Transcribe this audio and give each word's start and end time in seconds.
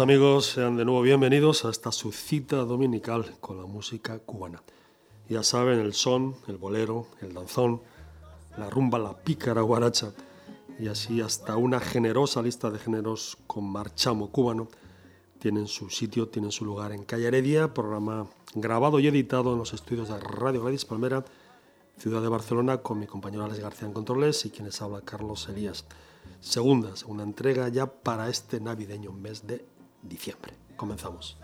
Amigos, 0.00 0.46
sean 0.46 0.76
de 0.76 0.84
nuevo 0.84 1.02
bienvenidos 1.02 1.64
a 1.64 1.70
esta 1.70 1.90
su 1.90 2.12
cita 2.12 2.58
dominical 2.58 3.34
con 3.40 3.58
la 3.58 3.66
música 3.66 4.20
cubana. 4.20 4.62
Ya 5.28 5.42
saben, 5.42 5.80
el 5.80 5.92
son, 5.92 6.36
el 6.46 6.56
bolero, 6.56 7.08
el 7.20 7.34
danzón, 7.34 7.82
la 8.56 8.70
rumba, 8.70 9.00
la 9.00 9.16
pícara 9.16 9.62
guaracha 9.62 10.12
y 10.78 10.86
así 10.86 11.20
hasta 11.20 11.56
una 11.56 11.80
generosa 11.80 12.42
lista 12.42 12.70
de 12.70 12.78
géneros 12.78 13.38
con 13.48 13.64
marchamo 13.64 14.30
cubano 14.30 14.68
tienen 15.40 15.66
su 15.66 15.90
sitio, 15.90 16.28
tienen 16.28 16.52
su 16.52 16.64
lugar 16.64 16.92
en 16.92 17.04
Calle 17.04 17.26
Heredia, 17.26 17.74
programa 17.74 18.28
grabado 18.54 19.00
y 19.00 19.08
editado 19.08 19.52
en 19.52 19.58
los 19.58 19.72
estudios 19.72 20.08
de 20.08 20.20
Radio 20.20 20.62
Gladys 20.62 20.84
Palmera, 20.84 21.24
ciudad 21.96 22.22
de 22.22 22.28
Barcelona, 22.28 22.78
con 22.78 23.00
mi 23.00 23.06
compañero 23.06 23.44
Alex 23.44 23.60
García 23.60 23.88
en 23.88 23.94
Controles 23.94 24.44
y 24.44 24.50
quienes 24.50 24.80
habla 24.80 25.00
Carlos 25.00 25.48
Elías 25.48 25.86
segunda, 26.40 26.94
segunda 26.96 27.24
entrega 27.24 27.68
ya 27.68 27.86
para 27.86 28.28
este 28.28 28.60
navideño 28.60 29.12
mes 29.12 29.46
de 29.46 29.64
diciembre. 30.02 30.54
Comenzamos. 30.76 31.38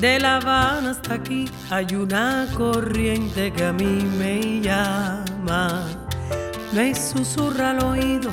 De 0.00 0.18
La 0.18 0.36
Habana 0.36 0.92
hasta 0.92 1.14
aquí 1.14 1.44
hay 1.70 1.94
una 1.94 2.48
corriente 2.56 3.52
que 3.52 3.64
a 3.66 3.72
mí 3.72 4.02
me 4.18 4.60
llama, 4.62 5.86
me 6.72 6.94
susurra 6.94 7.72
al 7.72 7.84
oído 7.84 8.30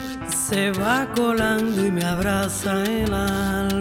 se 0.47 0.71
va 0.71 1.05
colando 1.13 1.85
y 1.85 1.91
me 1.91 2.05
abraza 2.05 2.81
el 2.83 3.13
alma. 3.13 3.76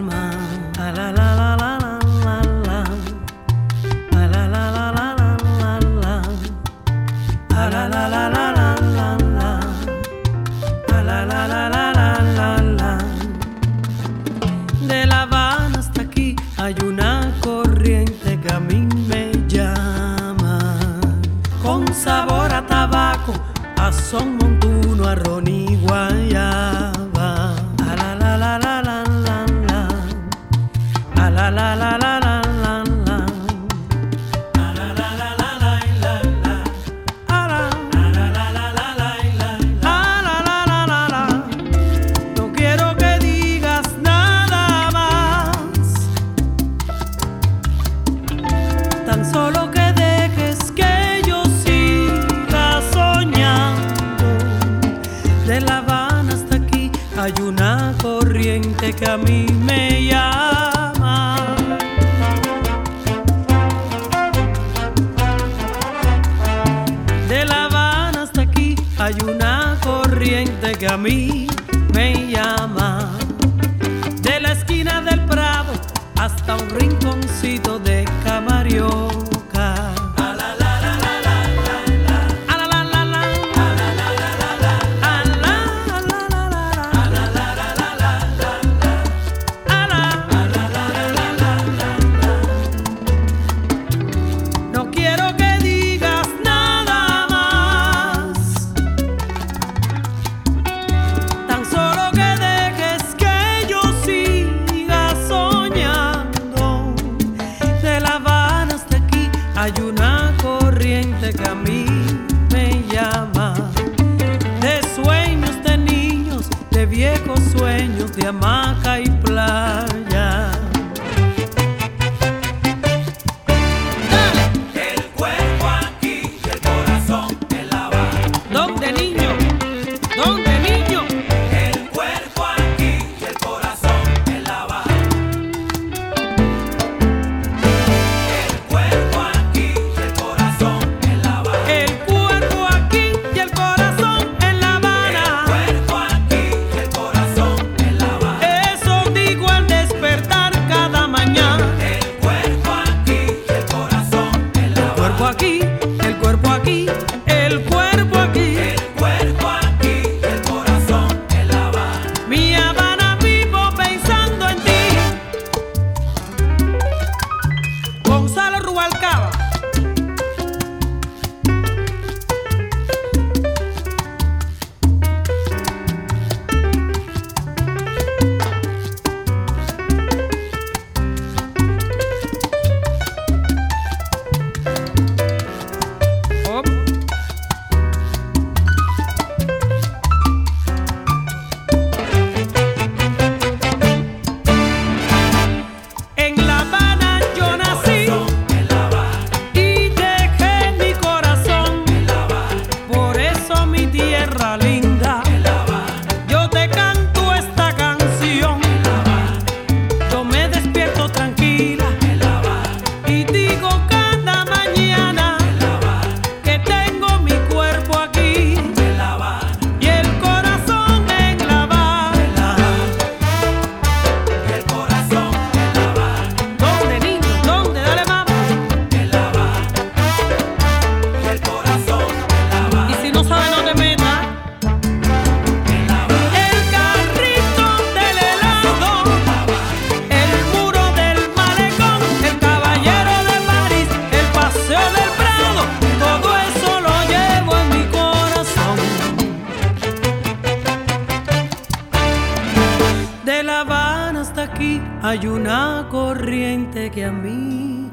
Hay 255.07 255.25
una 255.25 255.87
corriente 255.89 256.91
que 256.91 257.05
a 257.05 257.13
mí 257.13 257.89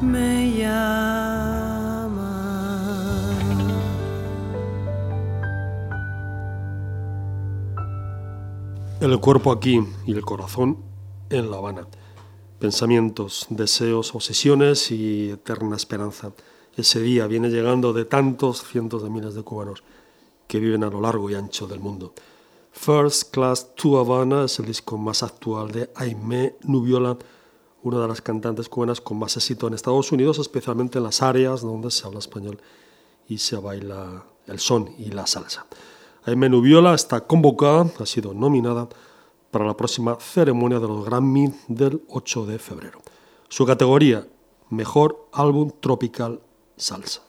me 0.00 0.56
llama. 0.56 2.30
El 9.00 9.18
cuerpo 9.18 9.50
aquí 9.50 9.84
y 10.06 10.12
el 10.12 10.24
corazón 10.24 10.78
en 11.28 11.50
La 11.50 11.56
Habana. 11.56 11.88
Pensamientos, 12.60 13.46
deseos, 13.50 14.14
obsesiones 14.14 14.92
y 14.92 15.30
eterna 15.30 15.74
esperanza. 15.74 16.30
Ese 16.76 17.00
día 17.00 17.26
viene 17.26 17.48
llegando 17.48 17.92
de 17.92 18.04
tantos 18.04 18.62
cientos 18.62 19.02
de 19.02 19.10
miles 19.10 19.34
de 19.34 19.42
cubanos 19.42 19.82
que 20.46 20.60
viven 20.60 20.84
a 20.84 20.90
lo 20.90 21.00
largo 21.00 21.28
y 21.28 21.34
ancho 21.34 21.66
del 21.66 21.80
mundo. 21.80 22.14
First 22.74 23.30
Class 23.30 23.74
to 23.76 23.98
Havana 23.98 24.44
es 24.44 24.58
el 24.58 24.66
disco 24.66 24.98
más 24.98 25.22
actual 25.22 25.70
de 25.70 25.90
Aimé 25.94 26.56
Nubiola, 26.64 27.16
una 27.82 28.00
de 28.00 28.08
las 28.08 28.20
cantantes 28.20 28.68
cubanas 28.68 29.00
con 29.00 29.18
más 29.18 29.36
éxito 29.36 29.68
en 29.68 29.74
Estados 29.74 30.10
Unidos, 30.12 30.38
especialmente 30.38 30.98
en 30.98 31.04
las 31.04 31.22
áreas 31.22 31.62
donde 31.62 31.90
se 31.90 32.04
habla 32.06 32.18
español 32.18 32.60
y 33.28 33.38
se 33.38 33.56
baila 33.56 34.24
el 34.46 34.58
son 34.58 34.90
y 34.98 35.12
la 35.12 35.26
salsa. 35.26 35.66
Aimé 36.24 36.50
Nubiola 36.50 36.94
está 36.94 37.26
convocada, 37.26 37.86
ha 37.98 38.06
sido 38.06 38.34
nominada 38.34 38.88
para 39.50 39.64
la 39.64 39.76
próxima 39.76 40.18
ceremonia 40.20 40.80
de 40.80 40.88
los 40.88 41.06
Grammy 41.06 41.54
del 41.68 42.02
8 42.08 42.44
de 42.44 42.58
febrero. 42.58 43.00
Su 43.48 43.64
categoría, 43.64 44.26
Mejor 44.68 45.28
Álbum 45.32 45.70
Tropical 45.80 46.40
Salsa. 46.76 47.22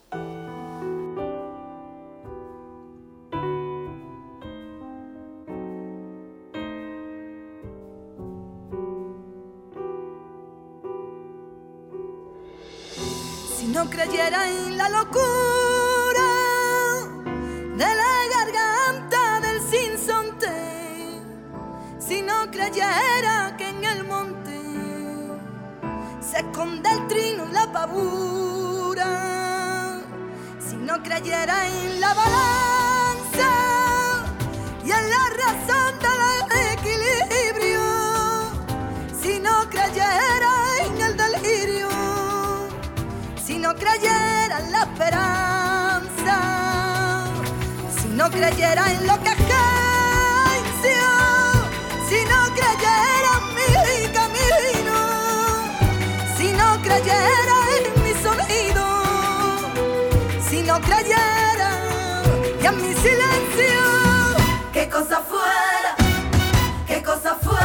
No 13.76 13.90
creyera 13.90 14.48
en 14.48 14.78
la 14.78 14.88
locura 14.88 16.28
de 17.76 17.90
la 18.00 18.14
garganta 18.34 19.40
del 19.40 19.60
sinsonte, 19.70 20.56
si 21.98 22.22
no 22.22 22.50
creyera 22.50 23.54
que 23.58 23.68
en 23.68 23.84
el 23.84 24.04
monte 24.04 24.58
se 26.22 26.38
esconde 26.38 26.88
el 26.90 27.06
trino 27.06 27.44
la 27.52 27.70
pavura, 27.70 29.10
si 30.58 30.76
no 30.76 30.94
creyera 31.02 31.68
en 31.68 32.00
la 32.00 32.14
balanza 32.14 33.50
y 34.86 34.90
en 34.90 35.10
la 35.10 35.24
razón 35.42 35.85
no 48.16 48.30
creyera 48.30 48.90
en 48.92 49.06
lo 49.06 49.22
que 49.22 49.28
es 49.28 49.36
si 52.08 52.18
no 52.24 52.40
creyera 52.54 53.32
en 53.38 53.44
mi 53.56 54.08
camino, 54.18 54.96
si 56.38 56.52
no 56.52 56.80
creyera 56.80 57.56
en 57.76 57.84
mi 58.02 58.12
sonido, 58.24 58.84
si 60.48 60.62
no 60.62 60.80
creyera 60.80 61.70
en 62.62 62.76
mi 62.76 62.94
silencio, 62.94 63.82
qué 64.72 64.88
cosa 64.88 65.20
fuera, 65.20 65.94
qué 66.86 67.02
cosa 67.02 67.34
fuera. 67.34 67.55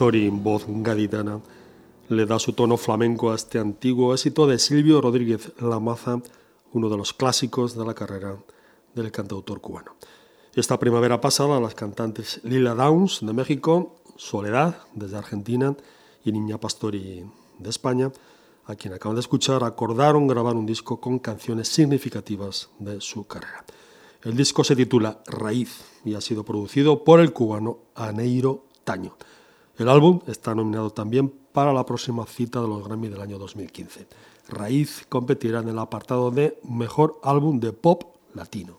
Pastori, 0.00 0.30
voz 0.30 0.64
gaditana, 0.66 1.42
le 2.08 2.24
da 2.24 2.38
su 2.38 2.54
tono 2.54 2.78
flamenco 2.78 3.30
a 3.30 3.34
este 3.34 3.58
antiguo 3.58 4.14
éxito 4.14 4.46
de 4.46 4.58
Silvio 4.58 5.02
Rodríguez 5.02 5.52
Lamaza, 5.60 6.22
uno 6.72 6.88
de 6.88 6.96
los 6.96 7.12
clásicos 7.12 7.76
de 7.76 7.84
la 7.84 7.92
carrera 7.92 8.38
del 8.94 9.12
cantautor 9.12 9.60
cubano. 9.60 9.96
Esta 10.54 10.78
primavera 10.78 11.20
pasada, 11.20 11.60
las 11.60 11.74
cantantes 11.74 12.40
Lila 12.44 12.74
Downs 12.74 13.18
de 13.20 13.34
México, 13.34 13.96
Soledad 14.16 14.78
desde 14.94 15.18
Argentina 15.18 15.76
y 16.24 16.32
Niña 16.32 16.56
Pastori 16.56 17.26
de 17.58 17.68
España, 17.68 18.10
a 18.64 18.76
quien 18.76 18.94
acaban 18.94 19.16
de 19.16 19.20
escuchar, 19.20 19.62
acordaron 19.64 20.26
grabar 20.26 20.56
un 20.56 20.64
disco 20.64 20.98
con 20.98 21.18
canciones 21.18 21.68
significativas 21.68 22.70
de 22.78 23.02
su 23.02 23.26
carrera. 23.26 23.66
El 24.22 24.34
disco 24.34 24.64
se 24.64 24.76
titula 24.76 25.20
Raíz 25.26 25.82
y 26.06 26.14
ha 26.14 26.22
sido 26.22 26.42
producido 26.42 27.04
por 27.04 27.20
el 27.20 27.34
cubano 27.34 27.80
Aneiro 27.94 28.64
Taño. 28.82 29.14
El 29.80 29.88
álbum 29.88 30.20
está 30.26 30.54
nominado 30.54 30.90
también 30.90 31.32
para 31.54 31.72
la 31.72 31.86
próxima 31.86 32.26
cita 32.26 32.60
de 32.60 32.68
los 32.68 32.86
Grammy 32.86 33.08
del 33.08 33.22
año 33.22 33.38
2015. 33.38 34.06
Raíz 34.50 35.06
competirá 35.08 35.60
en 35.60 35.70
el 35.70 35.78
apartado 35.78 36.30
de 36.30 36.58
Mejor 36.68 37.18
Álbum 37.22 37.60
de 37.60 37.72
Pop 37.72 38.02
Latino. 38.34 38.78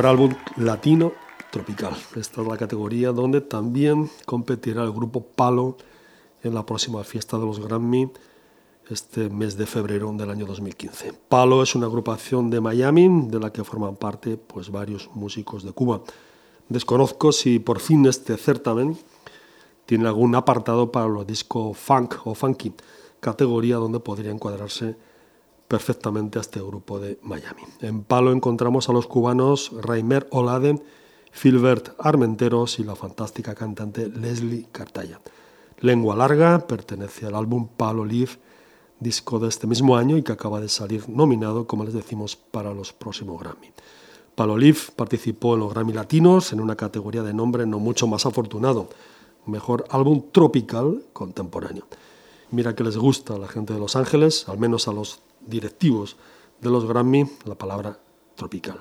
Mejor 0.00 0.18
álbum 0.18 0.34
latino 0.56 1.12
tropical. 1.50 1.94
Esta 2.16 2.40
es 2.40 2.46
la 2.46 2.56
categoría 2.56 3.12
donde 3.12 3.42
también 3.42 4.10
competirá 4.24 4.82
el 4.82 4.92
grupo 4.92 5.22
Palo 5.22 5.76
en 6.42 6.54
la 6.54 6.64
próxima 6.64 7.04
fiesta 7.04 7.38
de 7.38 7.44
los 7.44 7.60
Grammy 7.60 8.10
este 8.88 9.28
mes 9.28 9.58
de 9.58 9.66
febrero 9.66 10.10
del 10.16 10.30
año 10.30 10.46
2015. 10.46 11.12
Palo 11.28 11.62
es 11.62 11.74
una 11.74 11.84
agrupación 11.84 12.48
de 12.48 12.62
Miami 12.62 13.28
de 13.28 13.40
la 13.40 13.52
que 13.52 13.62
forman 13.62 13.96
parte 13.96 14.38
pues, 14.38 14.70
varios 14.70 15.10
músicos 15.12 15.64
de 15.64 15.72
Cuba. 15.72 16.00
Desconozco 16.70 17.30
si 17.30 17.58
por 17.58 17.78
fin 17.78 18.06
este 18.06 18.38
certamen 18.38 18.96
tiene 19.84 20.08
algún 20.08 20.34
apartado 20.34 20.90
para 20.90 21.08
los 21.08 21.26
discos 21.26 21.76
funk 21.76 22.14
o 22.24 22.34
funky, 22.34 22.72
categoría 23.20 23.76
donde 23.76 24.00
podría 24.00 24.30
encuadrarse 24.30 24.96
perfectamente 25.70 26.36
a 26.36 26.40
este 26.40 26.60
grupo 26.60 26.98
de 26.98 27.20
Miami. 27.22 27.62
En 27.80 28.02
Palo 28.02 28.32
encontramos 28.32 28.88
a 28.88 28.92
los 28.92 29.06
cubanos 29.06 29.70
Raimer 29.80 30.26
Olade, 30.32 30.82
Filbert 31.30 31.94
Armenteros 32.00 32.80
y 32.80 32.82
la 32.82 32.96
fantástica 32.96 33.54
cantante 33.54 34.08
Leslie 34.08 34.66
Cartaya. 34.72 35.20
Lengua 35.78 36.16
Larga 36.16 36.66
pertenece 36.66 37.26
al 37.26 37.36
álbum 37.36 37.68
Palo 37.68 38.04
Leaf, 38.04 38.38
disco 38.98 39.38
de 39.38 39.46
este 39.46 39.68
mismo 39.68 39.96
año 39.96 40.16
y 40.16 40.24
que 40.24 40.32
acaba 40.32 40.60
de 40.60 40.68
salir 40.68 41.08
nominado, 41.08 41.68
como 41.68 41.84
les 41.84 41.94
decimos, 41.94 42.34
para 42.34 42.74
los 42.74 42.92
próximos 42.92 43.40
Grammy. 43.40 43.70
Palo 44.34 44.58
Leaf 44.58 44.90
participó 44.90 45.54
en 45.54 45.60
los 45.60 45.72
Grammy 45.72 45.92
Latinos 45.92 46.52
en 46.52 46.60
una 46.60 46.74
categoría 46.74 47.22
de 47.22 47.32
nombre 47.32 47.64
no 47.64 47.78
mucho 47.78 48.08
más 48.08 48.26
afortunado, 48.26 48.88
mejor 49.46 49.84
álbum 49.90 50.32
tropical 50.32 51.04
contemporáneo. 51.12 51.86
Mira 52.50 52.74
que 52.74 52.82
les 52.82 52.96
gusta 52.96 53.34
a 53.34 53.38
la 53.38 53.46
gente 53.46 53.72
de 53.72 53.78
Los 53.78 53.94
Ángeles, 53.94 54.48
al 54.48 54.58
menos 54.58 54.88
a 54.88 54.92
los 54.92 55.20
directivos 55.46 56.16
de 56.60 56.70
los 56.70 56.86
Grammy 56.86 57.24
la 57.44 57.56
palabra 57.56 57.98
tropical. 58.36 58.80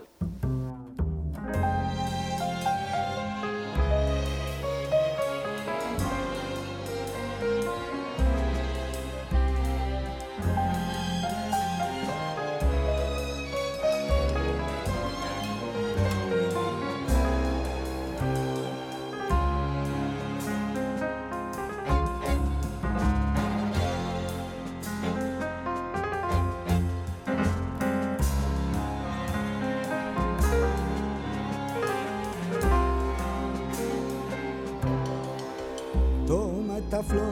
esta 36.99 37.03
flor. 37.03 37.23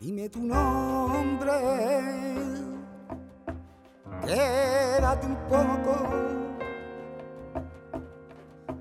Dime 0.00 0.28
tu 0.28 0.40
nombre, 0.40 1.52
quédate 4.24 5.26
un 5.26 5.36
poco, 5.48 5.94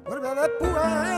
vuelve 0.06 0.30
después. 0.36 1.11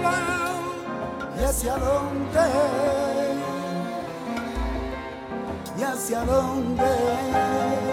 lleva 0.00 0.14
y 1.38 1.44
hacia 1.44 1.76
dónde 1.76 2.40
y 5.78 5.82
hacia 5.82 6.24
dónde 6.24 7.89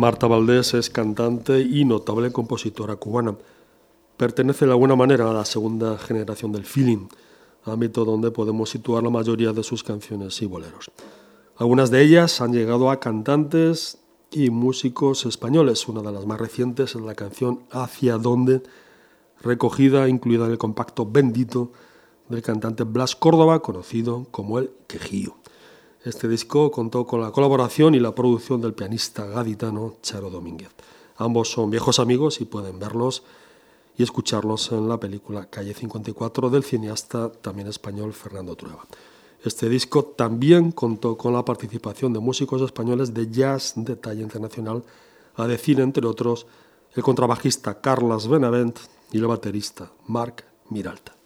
Marta 0.00 0.26
Valdés 0.26 0.72
es 0.72 0.88
cantante 0.88 1.60
y 1.60 1.84
notable 1.84 2.32
compositora 2.32 2.96
cubana. 2.96 3.36
Pertenece 4.16 4.64
de 4.64 4.70
alguna 4.70 4.96
manera 4.96 5.30
a 5.30 5.34
la 5.34 5.44
segunda 5.44 5.98
generación 5.98 6.52
del 6.52 6.64
feeling, 6.64 7.06
ámbito 7.66 8.06
donde 8.06 8.30
podemos 8.30 8.70
situar 8.70 9.02
la 9.02 9.10
mayoría 9.10 9.52
de 9.52 9.62
sus 9.62 9.84
canciones 9.84 10.40
y 10.40 10.46
boleros. 10.46 10.90
Algunas 11.58 11.90
de 11.90 12.00
ellas 12.00 12.40
han 12.40 12.54
llegado 12.54 12.90
a 12.90 12.98
cantantes 12.98 13.98
y 14.30 14.48
músicos 14.48 15.26
españoles. 15.26 15.86
Una 15.86 16.00
de 16.00 16.12
las 16.12 16.24
más 16.24 16.40
recientes 16.40 16.94
es 16.94 17.02
la 17.02 17.14
canción 17.14 17.60
Hacia 17.70 18.16
dónde, 18.16 18.62
recogida 19.42 20.08
incluida 20.08 20.46
en 20.46 20.52
el 20.52 20.58
compacto 20.58 21.04
Bendito 21.04 21.72
del 22.30 22.40
cantante 22.40 22.84
Blas 22.84 23.16
Córdoba, 23.16 23.60
conocido 23.60 24.26
como 24.30 24.60
el 24.60 24.70
Quejío. 24.86 25.39
Este 26.02 26.28
disco 26.28 26.70
contó 26.70 27.06
con 27.06 27.20
la 27.20 27.30
colaboración 27.30 27.94
y 27.94 28.00
la 28.00 28.14
producción 28.14 28.62
del 28.62 28.72
pianista 28.72 29.26
gaditano 29.26 29.96
Charo 30.00 30.30
Domínguez. 30.30 30.70
Ambos 31.18 31.50
son 31.50 31.68
viejos 31.68 31.98
amigos 31.98 32.40
y 32.40 32.46
pueden 32.46 32.78
verlos 32.78 33.22
y 33.98 34.02
escucharlos 34.02 34.72
en 34.72 34.88
la 34.88 34.98
película 34.98 35.50
Calle 35.50 35.74
54 35.74 36.48
del 36.48 36.64
cineasta 36.64 37.30
también 37.30 37.68
español 37.68 38.14
Fernando 38.14 38.56
Trueba. 38.56 38.86
Este 39.44 39.68
disco 39.68 40.02
también 40.02 40.72
contó 40.72 41.18
con 41.18 41.34
la 41.34 41.44
participación 41.44 42.14
de 42.14 42.20
músicos 42.20 42.62
españoles 42.62 43.12
de 43.12 43.30
jazz 43.30 43.74
de 43.76 43.94
talla 43.96 44.22
internacional, 44.22 44.82
a 45.36 45.46
decir 45.46 45.80
entre 45.80 46.06
otros 46.06 46.46
el 46.94 47.02
contrabajista 47.02 47.82
Carlos 47.82 48.26
Benavent 48.26 48.78
y 49.12 49.18
el 49.18 49.26
baterista 49.26 49.92
Marc 50.06 50.46
Miralta. 50.70 51.19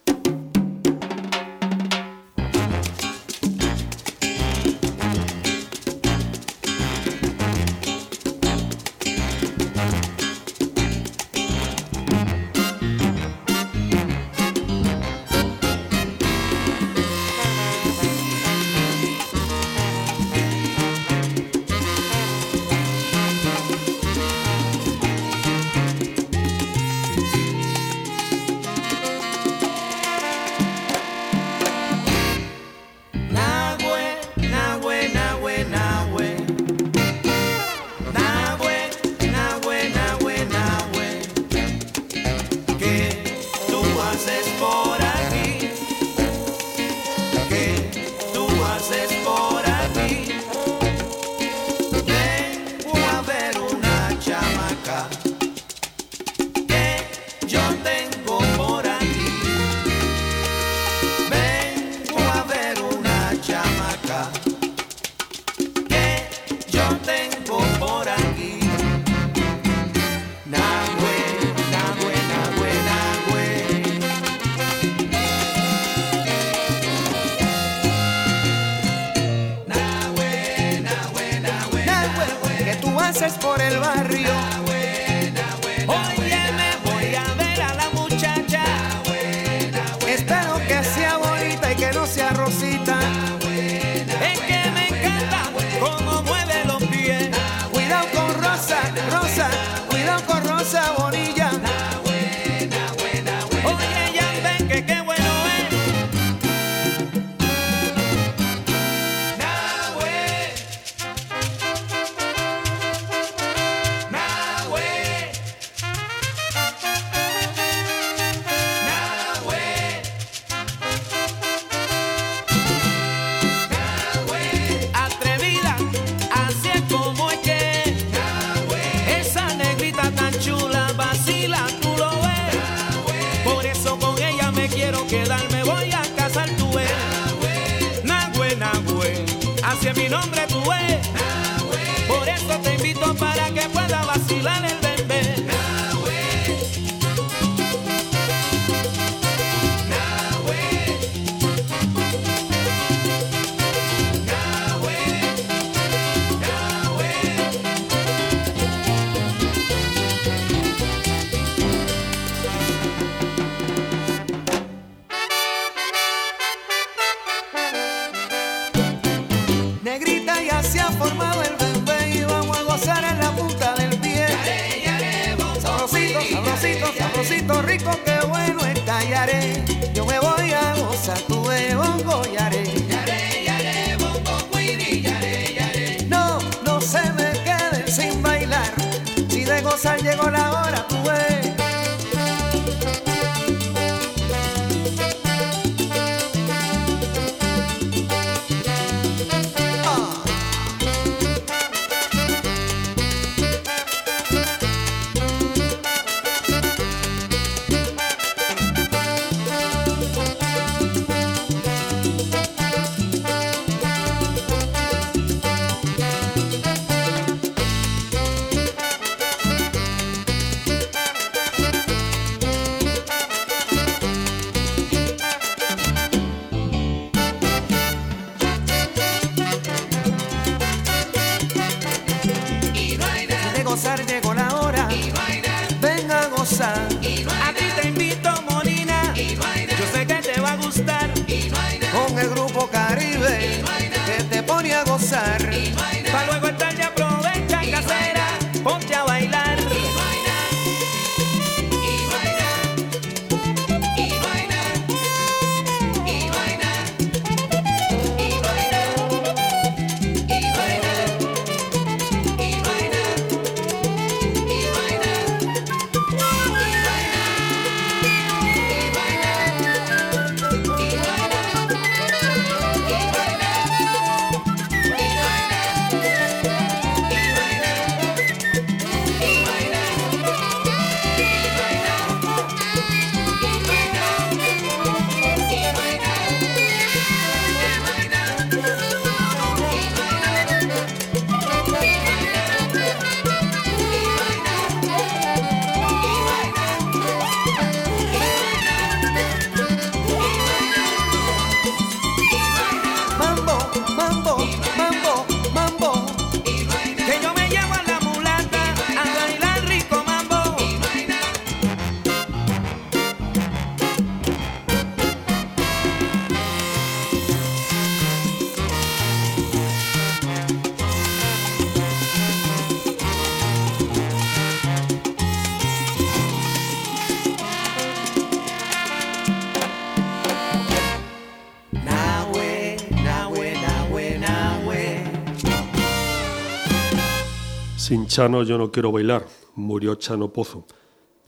Chano 338.15 338.43
yo 338.43 338.57
no 338.57 338.71
quiero 338.71 338.93
bailar, 338.93 339.27
murió 339.55 339.95
Chano 339.95 340.31
Pozo. 340.31 340.63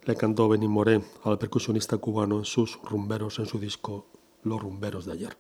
Le 0.06 0.16
cantó 0.16 0.48
Benny 0.48 0.70
Moré 0.70 1.02
al 1.26 1.38
percusionista 1.38 1.98
cubano 1.98 2.38
en 2.38 2.46
sus 2.46 2.80
rumberos 2.82 3.40
en 3.40 3.46
su 3.46 3.60
disco 3.60 4.06
Los 4.44 4.62
rumberos 4.62 5.06
de 5.06 5.12
ayer. 5.12 5.36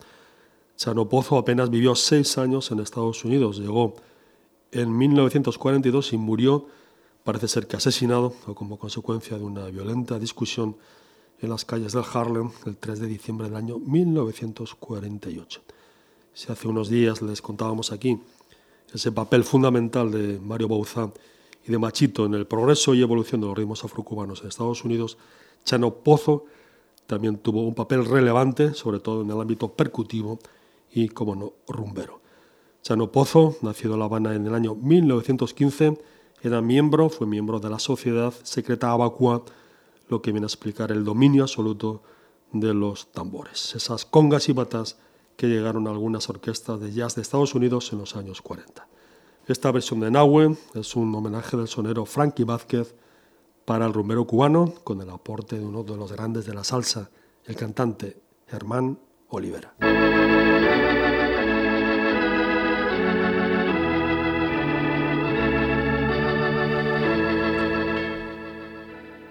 Chano 0.75 1.07
Pozo 1.07 1.37
apenas 1.37 1.69
vivió 1.69 1.95
seis 1.95 2.37
años 2.37 2.69
en 2.71 2.81
Estados 2.81 3.23
Unidos. 3.23 3.59
Llegó 3.59 3.95
en 4.73 4.97
1942 4.97 6.11
y 6.11 6.17
murió, 6.17 6.67
parece 7.23 7.47
ser 7.47 7.65
que 7.65 7.77
asesinado 7.77 8.33
o 8.45 8.53
como 8.53 8.77
consecuencia 8.77 9.37
de 9.37 9.45
una 9.45 9.67
violenta 9.67 10.19
discusión 10.19 10.75
en 11.39 11.49
las 11.49 11.63
calles 11.63 11.93
del 11.93 12.03
Harlem 12.13 12.51
el 12.65 12.75
3 12.75 12.99
de 12.99 13.07
diciembre 13.07 13.47
del 13.47 13.55
año 13.55 13.79
1948. 13.79 15.61
Si 16.33 16.51
hace 16.51 16.67
unos 16.67 16.89
días 16.89 17.21
les 17.21 17.41
contábamos 17.41 17.93
aquí 17.93 18.19
ese 18.93 19.13
papel 19.13 19.45
fundamental 19.45 20.11
de 20.11 20.41
Mario 20.41 20.67
Bauzá 20.67 21.09
y 21.67 21.71
de 21.71 21.77
Machito 21.77 22.25
en 22.25 22.33
el 22.33 22.47
progreso 22.47 22.95
y 22.95 23.01
evolución 23.01 23.41
de 23.41 23.47
los 23.47 23.57
ritmos 23.57 23.83
afrocubanos 23.83 24.41
en 24.41 24.47
Estados 24.47 24.83
Unidos, 24.85 25.17
Chano 25.65 25.95
Pozo 25.95 26.45
también 27.05 27.37
tuvo 27.37 27.63
un 27.63 27.75
papel 27.75 28.05
relevante, 28.05 28.73
sobre 28.73 28.99
todo 28.99 29.21
en 29.21 29.29
el 29.29 29.39
ámbito 29.39 29.73
percutivo 29.73 30.39
y, 30.91 31.09
como 31.09 31.35
no, 31.35 31.53
rumbero. 31.67 32.21
Chano 32.81 33.11
Pozo, 33.11 33.57
nacido 33.61 33.93
en 33.93 33.99
La 33.99 34.05
Habana 34.05 34.33
en 34.33 34.47
el 34.47 34.55
año 34.55 34.75
1915, 34.75 35.97
era 36.41 36.61
miembro, 36.61 37.09
fue 37.09 37.27
miembro 37.27 37.59
de 37.59 37.69
la 37.69 37.79
Sociedad 37.79 38.33
Secreta 38.43 38.91
Abacua, 38.91 39.43
lo 40.07 40.21
que 40.21 40.31
viene 40.31 40.45
a 40.45 40.47
explicar 40.47 40.91
el 40.91 41.03
dominio 41.03 41.43
absoluto 41.43 42.01
de 42.53 42.73
los 42.73 43.11
tambores, 43.11 43.75
esas 43.75 44.05
congas 44.05 44.47
y 44.47 44.53
batas 44.53 44.97
que 45.35 45.47
llegaron 45.47 45.87
a 45.87 45.91
algunas 45.91 46.29
orquestas 46.29 46.79
de 46.79 46.93
jazz 46.93 47.15
de 47.15 47.21
Estados 47.21 47.55
Unidos 47.55 47.91
en 47.91 47.99
los 47.99 48.15
años 48.15 48.41
40. 48.41 48.87
Esta 49.47 49.71
versión 49.71 50.01
de 50.01 50.11
Nahue 50.11 50.57
es 50.73 50.97
un 50.97 51.15
homenaje 51.15 51.55
del 51.55 51.69
sonero 51.69 52.05
Frankie 52.05 52.43
Vázquez 52.43 52.93
para 53.63 53.85
el 53.85 53.93
rumbero 53.93 54.27
cubano, 54.27 54.73
con 54.83 54.99
el 54.99 55.09
aporte 55.09 55.57
de 55.57 55.63
uno 55.63 55.83
de 55.83 55.95
los 55.95 56.11
grandes 56.11 56.45
de 56.45 56.53
la 56.53 56.65
salsa, 56.65 57.09
el 57.45 57.55
cantante 57.55 58.17
Germán 58.47 58.99
Olivera. 59.29 59.73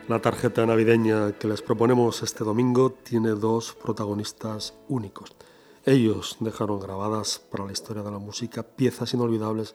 La 0.08 0.22
tarjeta 0.22 0.64
navideña 0.64 1.32
que 1.32 1.46
les 1.46 1.60
proponemos 1.60 2.22
este 2.22 2.42
domingo 2.42 2.90
tiene 2.90 3.32
dos 3.32 3.74
protagonistas 3.74 4.72
únicos. 4.88 5.36
Ellos 5.84 6.38
dejaron 6.40 6.80
grabadas 6.80 7.38
para 7.38 7.66
la 7.66 7.72
historia 7.72 8.02
de 8.02 8.10
la 8.10 8.18
música 8.18 8.62
piezas 8.62 9.12
inolvidables, 9.12 9.74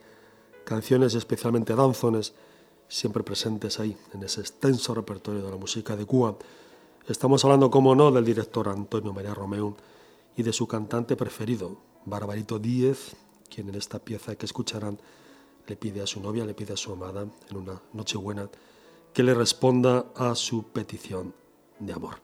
canciones 0.64 1.14
especialmente 1.16 1.76
danzones, 1.76 2.34
siempre 2.88 3.24
presentes 3.24 3.80
ahí, 3.80 3.98
en 4.14 4.24
ese 4.24 4.42
extenso 4.42 4.94
repertorio 4.94 5.44
de 5.44 5.52
la 5.52 5.58
música 5.58 5.96
de 5.96 6.06
Cuba. 6.06 6.36
Estamos 7.08 7.44
hablando, 7.44 7.72
como 7.72 7.96
no, 7.96 8.12
del 8.12 8.26
director 8.26 8.70
Antonio 8.70 9.14
María 9.14 9.34
Romeo 9.34 9.76
y 10.36 10.44
de 10.44 10.54
su 10.54 10.68
cantante 10.68 11.16
preferido, 11.16 11.78
Barbarito 12.06 12.60
Díez, 12.60 13.16
quien 13.54 13.70
en 13.70 13.76
esta 13.76 14.00
pieza 14.00 14.36
que 14.36 14.46
escucharán 14.46 15.00
le 15.68 15.76
pide 15.76 16.02
a 16.02 16.08
su 16.08 16.22
novia, 16.22 16.46
le 16.46 16.54
pide 16.54 16.74
a 16.74 16.78
su 16.78 16.94
amada 16.94 17.26
en 17.50 17.58
una 17.58 17.82
noche 17.94 18.18
buena 18.18 18.50
que 19.14 19.24
le 19.24 19.34
responda 19.34 20.06
a 20.16 20.36
su 20.36 20.64
petición 20.64 21.34
de 21.80 21.94
amor. 21.94 22.16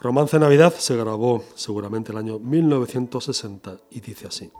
Romance 0.00 0.38
Navidad 0.38 0.74
se 0.74 0.96
grabó 0.96 1.44
seguramente 1.54 2.12
el 2.12 2.18
año 2.18 2.38
1960 2.38 3.78
y 3.90 4.00
dice 4.00 4.28
así. 4.28 4.50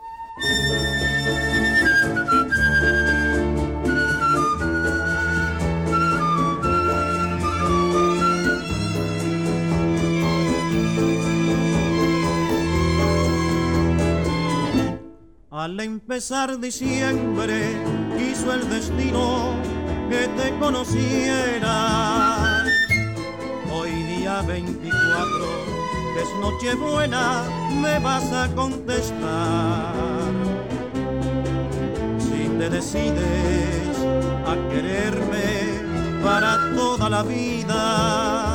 Al 15.80 15.86
empezar 15.86 16.60
diciembre 16.60 17.74
quiso 18.18 18.52
el 18.52 18.68
destino 18.68 19.54
que 20.10 20.28
te 20.36 20.58
conociera. 20.58 21.74
Hoy 23.72 23.90
día 23.90 24.42
24 24.42 25.30
es 26.20 26.28
Nochebuena, 26.38 27.44
me 27.80 27.98
vas 27.98 28.30
a 28.30 28.54
contestar. 28.54 29.94
Si 32.18 32.46
te 32.58 32.68
decides 32.68 33.96
a 34.46 34.54
quererme 34.68 36.20
para 36.22 36.74
toda 36.76 37.08
la 37.08 37.22
vida, 37.22 38.49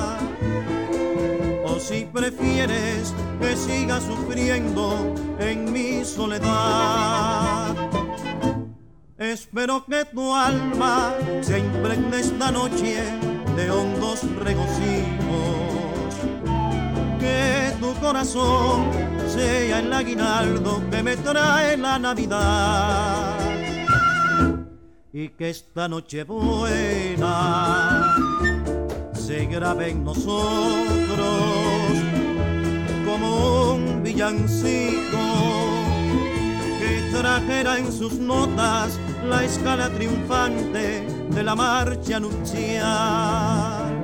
si 1.80 2.06
prefieres 2.06 3.14
que 3.40 3.56
siga 3.56 4.00
sufriendo 4.02 5.14
en 5.40 5.72
mi 5.72 6.04
soledad 6.06 7.76
Espero 9.18 9.86
que 9.86 10.04
tu 10.04 10.36
alma 10.36 11.14
se 11.42 11.60
impregne 11.60 12.20
esta 12.20 12.52
noche 12.52 12.98
de 13.56 13.72
hondos 13.72 14.24
regocijos. 14.40 16.16
Que 17.18 17.74
tu 17.80 17.94
corazón 18.02 18.92
sea 19.28 19.80
el 19.80 19.94
aguinaldo 19.94 20.84
que 20.92 21.02
me 21.02 21.16
trae 21.16 21.78
la 21.78 21.98
Navidad. 21.98 23.40
Y 25.14 25.30
que 25.30 25.50
esta 25.50 25.88
noche 25.88 26.26
buena 26.26 28.16
se 29.14 29.46
grabe 29.46 29.92
en 29.92 30.04
nosotros 30.04 31.65
villancico 34.16 35.18
que 36.80 37.10
trajera 37.12 37.78
en 37.78 37.92
sus 37.92 38.14
notas 38.14 38.98
la 39.28 39.44
escala 39.44 39.90
triunfante 39.90 41.06
de 41.32 41.44
la 41.44 41.54
marcha 41.54 42.20
nupcial. 42.22 43.95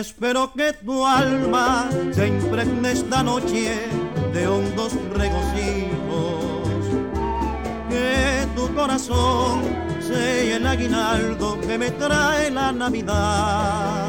Espero 0.00 0.50
que 0.54 0.72
tu 0.72 1.04
alma 1.04 1.86
se 2.10 2.26
impregne 2.26 2.92
esta 2.92 3.22
noche 3.22 3.86
de 4.32 4.48
hondos 4.48 4.94
regocijos. 5.12 6.86
Que 7.90 8.48
tu 8.56 8.74
corazón 8.74 9.60
sea 10.00 10.56
el 10.56 10.66
aguinaldo 10.66 11.60
que 11.60 11.76
me 11.76 11.90
trae 11.90 12.50
la 12.50 12.72
Navidad. 12.72 14.06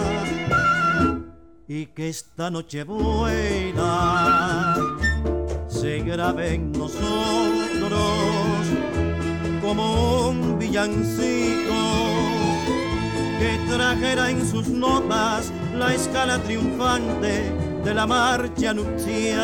Y 1.67 1.88
que 1.88 2.08
esta 2.08 2.49
noche 2.49 2.86
buena 2.86 4.77
se 5.67 5.99
grabe 5.99 6.54
en 6.54 6.71
nosotros 6.71 7.01
como 9.62 10.30
un 10.30 10.58
villancico 10.58 11.75
que 13.39 13.60
trajera 13.67 14.30
en 14.30 14.49
sus 14.49 14.69
notas 14.69 15.51
la 15.74 15.94
escala 15.94 16.42
triunfante 16.44 17.52
de 17.84 17.94
la 17.94 18.08
marcha 18.08 18.74
nupcial. 18.74 19.40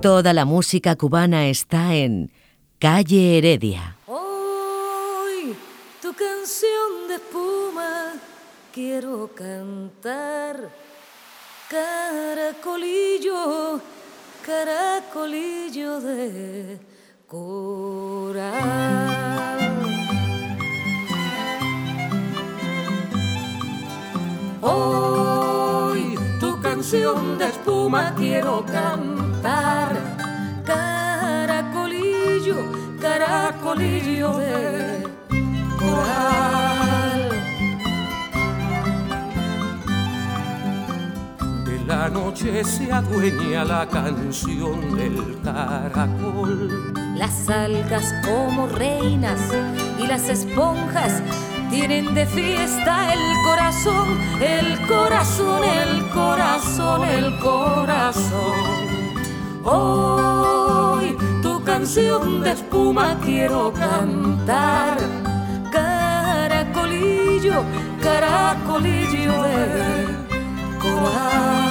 Toda 0.00 0.32
la 0.32 0.44
música 0.44 0.96
cubana 0.96 1.46
está 1.46 1.94
en 1.94 2.32
Calle 2.80 3.38
Heredia. 3.38 3.96
Hoy 4.08 5.54
tu 6.00 6.12
canción 6.12 7.08
de 7.08 7.14
espuma 7.14 8.14
quiero 8.72 9.30
cantar, 9.32 10.68
caracolillo 11.70 13.80
caracolillo 14.44 16.00
de 16.00 16.78
coral. 17.26 18.42
Hoy 24.60 26.18
tu 26.40 26.60
canción 26.60 27.38
de 27.38 27.46
espuma 27.46 28.14
quiero 28.16 28.64
cantar. 28.66 29.96
Caracolillo, 30.64 32.56
caracolillo 33.00 34.36
de 34.38 35.02
coral. 35.78 37.21
La 41.96 42.08
noche 42.08 42.64
se 42.64 42.90
adueña 42.90 43.64
la 43.64 43.86
canción 43.86 44.96
del 44.96 45.38
caracol. 45.44 46.94
Las 47.14 47.50
algas 47.50 48.14
como 48.24 48.66
reinas 48.66 49.38
y 49.98 50.06
las 50.06 50.26
esponjas 50.30 51.22
tienen 51.68 52.14
de 52.14 52.24
fiesta 52.24 53.12
el 53.12 53.20
corazón, 53.44 54.08
el 54.40 54.86
corazón, 54.86 55.64
el 55.64 56.08
corazón, 56.08 57.08
el 57.08 57.38
corazón. 57.38 58.56
Hoy 59.62 61.14
tu 61.42 61.62
canción 61.62 62.40
de 62.40 62.52
espuma 62.52 63.18
quiero 63.22 63.70
cantar. 63.74 64.96
Caracolillo, 65.70 67.62
caracolillo 68.00 69.42
de 69.42 70.21
coral. 70.82 71.62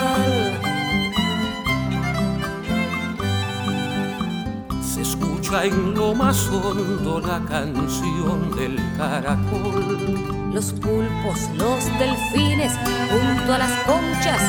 en 5.63 5.93
lo 5.93 6.15
más 6.15 6.47
hondo 6.47 7.19
la 7.19 7.39
canción 7.45 8.55
del 8.55 8.79
caracol. 8.97 10.53
Los 10.53 10.71
pulpos, 10.71 11.49
los 11.55 11.85
delfines, 11.99 12.71
junto 13.09 13.53
a 13.53 13.57
las 13.57 13.71
conchas, 13.83 14.41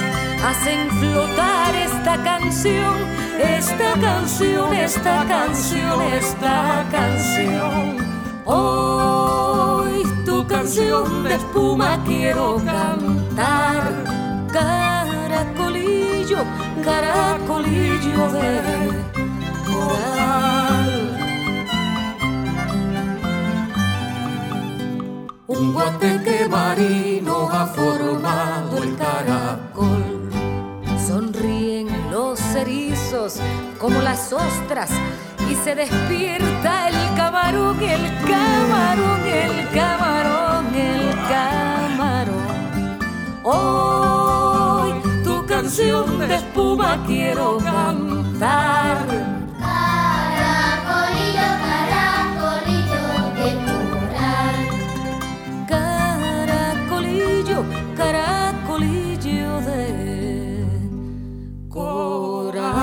hacen 0.45 0.89
flotar 1.01 1.75
esta 1.75 2.23
canción, 2.23 2.95
esta 3.39 3.93
canción, 4.01 4.75
esta 4.75 5.27
canción, 5.27 6.03
esta 6.03 6.87
canción. 6.93 7.97
Hoy 8.45 10.05
tu 10.25 10.47
canción 10.47 11.25
de 11.25 11.35
espuma 11.35 12.03
quiero 12.07 12.63
cantar. 12.65 14.12
Caracolillo, 14.63 16.45
caracolillo 16.85 18.33
de 18.33 18.93
un 25.49 25.73
guateque 25.73 26.49
marino 26.49 27.49
ha 27.51 27.67
formado 27.67 28.83
el 28.83 28.97
caracol. 28.97 30.31
Sonríen 31.07 31.89
los 32.11 32.41
erizos 32.55 33.41
como 33.81 34.01
las 34.01 34.33
ostras 34.33 34.91
y 35.51 35.55
se 35.57 35.75
despierta 35.75 36.89
el 36.89 37.17
camarón, 37.17 37.83
el 37.83 38.05
camarón, 38.27 39.21
el 39.27 39.69
camarón, 39.71 40.75
el 40.75 41.11
camarón. 41.29 41.73
Tu 43.43 44.22
canción 45.63 46.19
de 46.19 46.35
espuma 46.35 47.05
quiero 47.07 47.59
cantar. 47.59 49.07
Caracolillo 57.97 59.61
de 59.61 60.67
coral. 61.69 62.83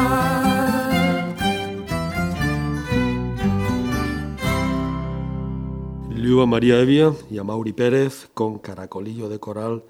Liuba 6.09 6.45
María 6.45 6.79
Evia 6.79 7.13
y 7.29 7.37
Amaury 7.39 7.73
Pérez 7.73 8.29
con 8.33 8.57
Caracolillo 8.59 9.27
de 9.27 9.39
Coral, 9.39 9.83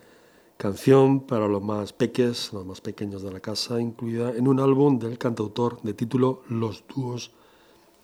canción 0.59 1.21
para 1.21 1.47
los 1.47 1.63
más 1.63 1.93
peques, 1.93 2.51
los 2.51 2.65
más 2.65 2.81
pequeños 2.81 3.23
de 3.23 3.31
la 3.31 3.39
casa, 3.39 3.79
incluida 3.79 4.35
en 4.35 4.45
un 4.45 4.59
álbum 4.59 4.99
del 4.99 5.17
cantautor 5.17 5.81
de 5.81 5.93
título 5.93 6.43
Los 6.49 6.83
Dúos, 6.93 7.31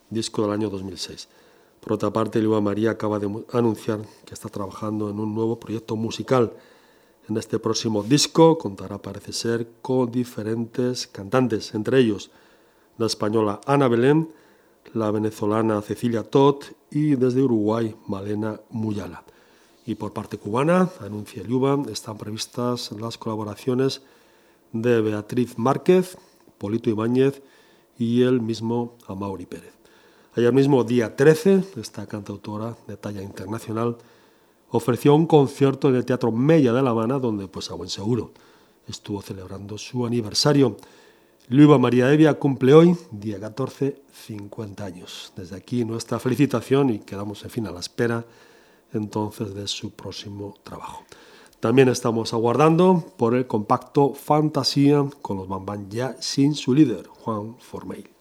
disco 0.09 0.41
del 0.41 0.53
año 0.53 0.69
2006. 0.69 1.27
Por 1.81 1.91
otra 1.93 2.11
parte, 2.11 2.39
Liuba 2.39 2.61
María 2.61 2.91
acaba 2.91 3.19
de 3.19 3.29
anunciar 3.51 3.99
que 4.25 4.33
está 4.33 4.47
trabajando 4.47 5.09
en 5.09 5.19
un 5.19 5.35
nuevo 5.35 5.59
proyecto 5.59 5.97
musical 5.97 6.53
en 7.27 7.37
este 7.37 7.57
próximo 7.57 8.03
disco 8.03 8.57
contará, 8.57 9.01
parece 9.01 9.33
ser, 9.33 9.67
con 9.81 10.11
diferentes 10.11 11.07
cantantes, 11.07 11.73
entre 11.73 11.99
ellos 11.99 12.29
la 12.97 13.07
española 13.07 13.59
Ana 13.65 13.87
Belén, 13.87 14.29
la 14.93 15.11
venezolana 15.11 15.81
Cecilia 15.81 16.23
Tot 16.23 16.65
y 16.91 17.15
desde 17.15 17.41
Uruguay 17.41 17.95
Malena 18.07 18.61
Muyala. 18.69 19.24
Y 19.85 19.95
por 19.95 20.13
parte 20.13 20.37
cubana, 20.37 20.89
anuncia 20.99 21.43
Yuba, 21.43 21.83
están 21.91 22.17
previstas 22.17 22.91
las 22.93 23.19
colaboraciones 23.19 24.01
de 24.71 24.99
Beatriz 24.99 25.59
Márquez, 25.59 26.17
Polito 26.57 26.89
Ibáñez 26.89 27.43
y 27.99 28.23
el 28.23 28.41
mismo 28.41 28.95
Amaury 29.07 29.45
Pérez. 29.45 29.73
Ayer 30.35 30.51
mismo, 30.51 30.83
día 30.83 31.15
13, 31.15 31.63
esta 31.77 32.07
cantautora 32.07 32.75
de 32.87 32.97
talla 32.97 33.21
internacional 33.21 33.97
ofreció 34.69 35.13
un 35.13 35.27
concierto 35.27 35.87
en 35.89 35.95
el 35.95 36.05
Teatro 36.05 36.31
Mella 36.31 36.73
de 36.73 36.81
La 36.81 36.89
Habana, 36.89 37.19
donde, 37.19 37.47
pues 37.47 37.69
a 37.69 37.75
buen 37.75 37.89
seguro, 37.89 38.31
estuvo 38.87 39.21
celebrando 39.21 39.77
su 39.77 40.05
aniversario. 40.05 40.77
Luiva 41.47 41.77
María 41.77 42.11
Evia 42.11 42.33
cumple 42.33 42.73
hoy, 42.73 42.97
día 43.11 43.39
14, 43.39 44.01
50 44.11 44.83
años. 44.83 45.31
Desde 45.35 45.55
aquí 45.55 45.85
nuestra 45.85 46.19
felicitación 46.19 46.89
y 46.89 46.99
quedamos, 46.99 47.43
en 47.43 47.51
fin, 47.51 47.67
a 47.67 47.71
la 47.71 47.79
espera 47.79 48.25
entonces 48.93 49.53
de 49.53 49.67
su 49.67 49.91
próximo 49.91 50.55
trabajo. 50.63 51.03
También 51.59 51.89
estamos 51.89 52.33
aguardando 52.33 53.03
por 53.17 53.33
el 53.33 53.47
compacto 53.47 54.13
Fantasía 54.13 55.03
con 55.21 55.37
los 55.37 55.47
Bambán 55.47 55.89
ya 55.89 56.15
sin 56.19 56.53
su 56.53 56.73
líder, 56.73 57.07
Juan 57.07 57.57
Formeil. 57.59 58.14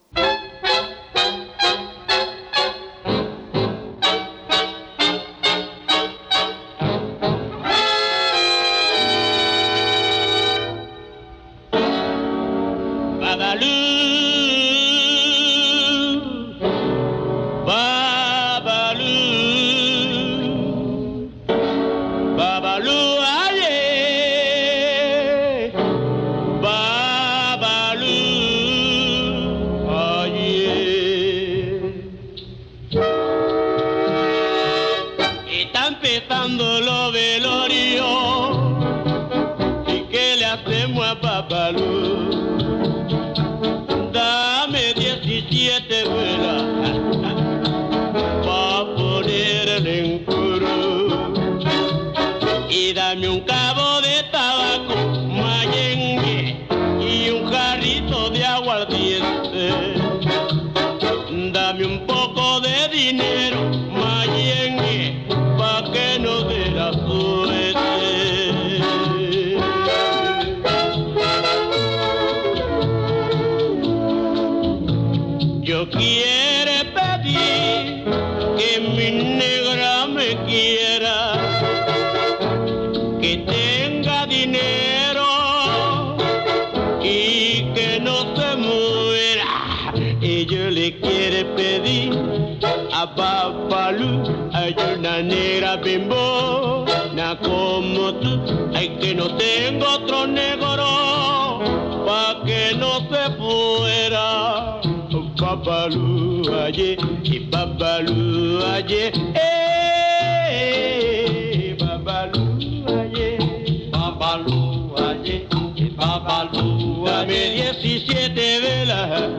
Ayer. 117.31 117.75
17 117.81 118.61
velas 118.61 119.31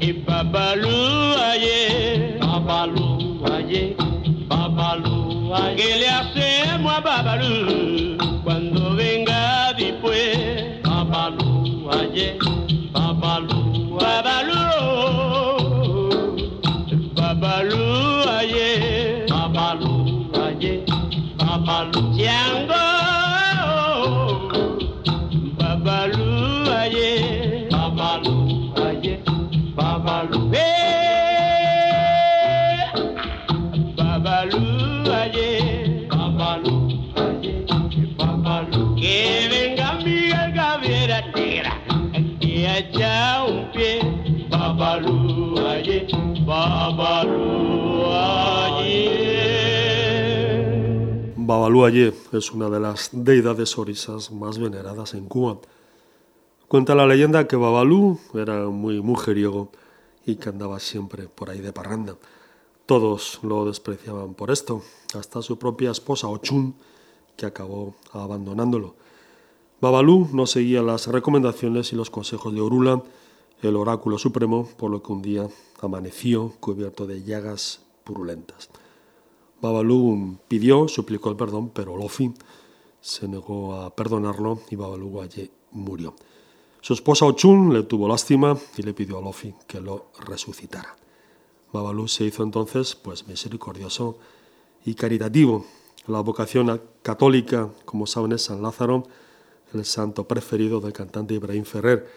y 0.00 0.12
babalú 0.12 1.34
ayer, 1.52 2.38
babalú 2.40 3.44
ayer, 3.52 3.96
babalú 4.48 5.54
ayer. 5.54 5.76
¿Qué 5.76 5.96
le 5.96 6.08
hacemos 6.08 6.92
a 6.92 7.00
babalú 7.00 8.16
cuando 8.44 8.94
venga 8.94 9.72
después? 9.74 10.82
Babalú 10.82 11.90
ayer, 11.92 12.38
ayer. 51.52 51.60
Babalú 51.60 51.84
Aye 51.84 52.14
es 52.32 52.52
una 52.52 52.70
de 52.70 52.80
las 52.80 53.10
deidades 53.12 53.76
orisas 53.78 54.30
más 54.32 54.58
veneradas 54.58 55.14
en 55.14 55.26
Cuba. 55.26 55.58
Cuenta 56.68 56.94
la 56.94 57.06
leyenda 57.06 57.46
que 57.46 57.56
Babalú 57.56 58.18
era 58.34 58.68
muy 58.68 59.02
mujeriego 59.02 59.70
y 60.24 60.36
que 60.36 60.48
andaba 60.48 60.80
siempre 60.80 61.28
por 61.28 61.50
ahí 61.50 61.60
de 61.60 61.72
parranda. 61.72 62.16
Todos 62.86 63.38
lo 63.42 63.66
despreciaban 63.66 64.34
por 64.34 64.50
esto, 64.50 64.82
hasta 65.14 65.42
su 65.42 65.58
propia 65.58 65.90
esposa 65.90 66.28
Ochun, 66.28 66.74
que 67.36 67.46
acabó 67.46 67.94
abandonándolo. 68.12 68.94
Babalú 69.80 70.28
no 70.32 70.46
seguía 70.46 70.82
las 70.82 71.06
recomendaciones 71.08 71.92
y 71.92 71.96
los 71.96 72.10
consejos 72.10 72.54
de 72.54 72.60
Orula, 72.60 73.02
el 73.62 73.76
oráculo 73.76 74.16
supremo, 74.18 74.68
por 74.76 74.90
lo 74.90 75.02
que 75.02 75.12
un 75.12 75.22
día 75.22 75.48
amaneció 75.80 76.54
cubierto 76.60 77.06
de 77.06 77.22
llagas 77.22 77.80
purulentas. 78.04 78.70
Babalú 79.62 80.38
pidió, 80.48 80.88
suplicó 80.88 81.30
el 81.30 81.36
perdón, 81.36 81.70
pero 81.72 81.96
Lofi 81.96 82.34
se 83.00 83.28
negó 83.28 83.74
a 83.74 83.94
perdonarlo 83.94 84.60
y 84.70 84.74
Babalú 84.74 85.22
Aye 85.22 85.52
murió. 85.70 86.16
Su 86.80 86.94
esposa 86.94 87.26
Ochun 87.26 87.72
le 87.72 87.84
tuvo 87.84 88.08
lástima 88.08 88.58
y 88.76 88.82
le 88.82 88.92
pidió 88.92 89.18
a 89.18 89.20
Lofi 89.20 89.54
que 89.68 89.80
lo 89.80 90.06
resucitara. 90.26 90.96
Babalú 91.72 92.08
se 92.08 92.24
hizo 92.24 92.42
entonces 92.42 92.96
pues 92.96 93.28
misericordioso 93.28 94.18
y 94.84 94.94
caritativo. 94.94 95.64
La 96.08 96.18
vocación 96.20 96.82
católica, 97.02 97.70
como 97.84 98.08
saben, 98.08 98.32
es 98.32 98.42
San 98.42 98.62
Lázaro, 98.62 99.04
el 99.72 99.84
santo 99.84 100.26
preferido 100.26 100.80
del 100.80 100.92
cantante 100.92 101.34
Ibrahim 101.34 101.64
Ferrer. 101.64 102.10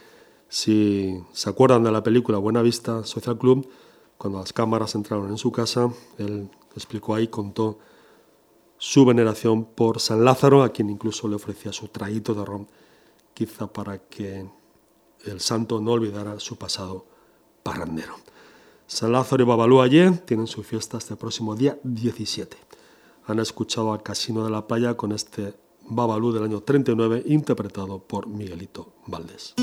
Si 0.49 1.23
se 1.31 1.47
acuerdan 1.47 1.83
de 1.83 1.91
la 1.91 2.01
película 2.01 2.39
Buena 2.39 2.63
Vista 2.63 3.03
Social 3.03 3.37
Club, 3.37 3.69
cuando 4.17 4.39
las 4.39 4.51
cámaras 4.51 4.95
entraron 4.95 5.29
en 5.29 5.37
su 5.37 5.51
casa, 5.51 5.91
él 6.17 6.49
explicó 6.75 7.15
ahí, 7.15 7.27
contó 7.27 7.79
su 8.77 9.05
veneración 9.05 9.65
por 9.65 9.99
San 9.99 10.25
Lázaro, 10.25 10.63
a 10.63 10.69
quien 10.69 10.89
incluso 10.89 11.27
le 11.27 11.35
ofrecía 11.35 11.71
su 11.71 11.87
traguito 11.87 12.33
de 12.33 12.45
ron, 12.45 12.67
quizá 13.33 13.67
para 13.67 13.99
que 13.99 14.47
el 15.25 15.39
santo 15.39 15.81
no 15.81 15.91
olvidara 15.91 16.39
su 16.39 16.57
pasado 16.57 17.05
parrandero. 17.63 18.15
San 18.87 19.11
Lázaro 19.11 19.43
y 19.43 19.45
Babalú 19.45 19.81
ayer 19.81 20.17
tienen 20.19 20.47
su 20.47 20.61
fiesta 20.61 20.97
este 20.97 21.15
próximo 21.15 21.55
día 21.55 21.79
17. 21.83 22.57
Han 23.27 23.39
escuchado 23.39 23.91
al 23.91 24.03
Casino 24.03 24.43
de 24.43 24.51
la 24.51 24.67
Playa 24.67 24.95
con 24.95 25.11
este 25.11 25.55
Babalú 25.87 26.31
del 26.31 26.43
año 26.43 26.61
39, 26.61 27.23
interpretado 27.25 27.99
por 27.99 28.27
Miguelito 28.27 28.93
Valdés. 29.07 29.55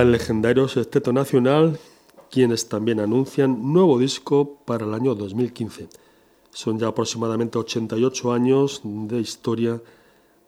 El 0.00 0.12
legendario 0.12 0.68
Sexteto 0.68 1.12
Nacional 1.12 1.76
quienes 2.30 2.68
también 2.68 3.00
anuncian 3.00 3.72
nuevo 3.72 3.98
disco 3.98 4.58
para 4.64 4.86
el 4.86 4.94
año 4.94 5.16
2015. 5.16 5.88
Son 6.50 6.78
ya 6.78 6.86
aproximadamente 6.86 7.58
88 7.58 8.32
años 8.32 8.80
de 8.84 9.18
historia 9.18 9.82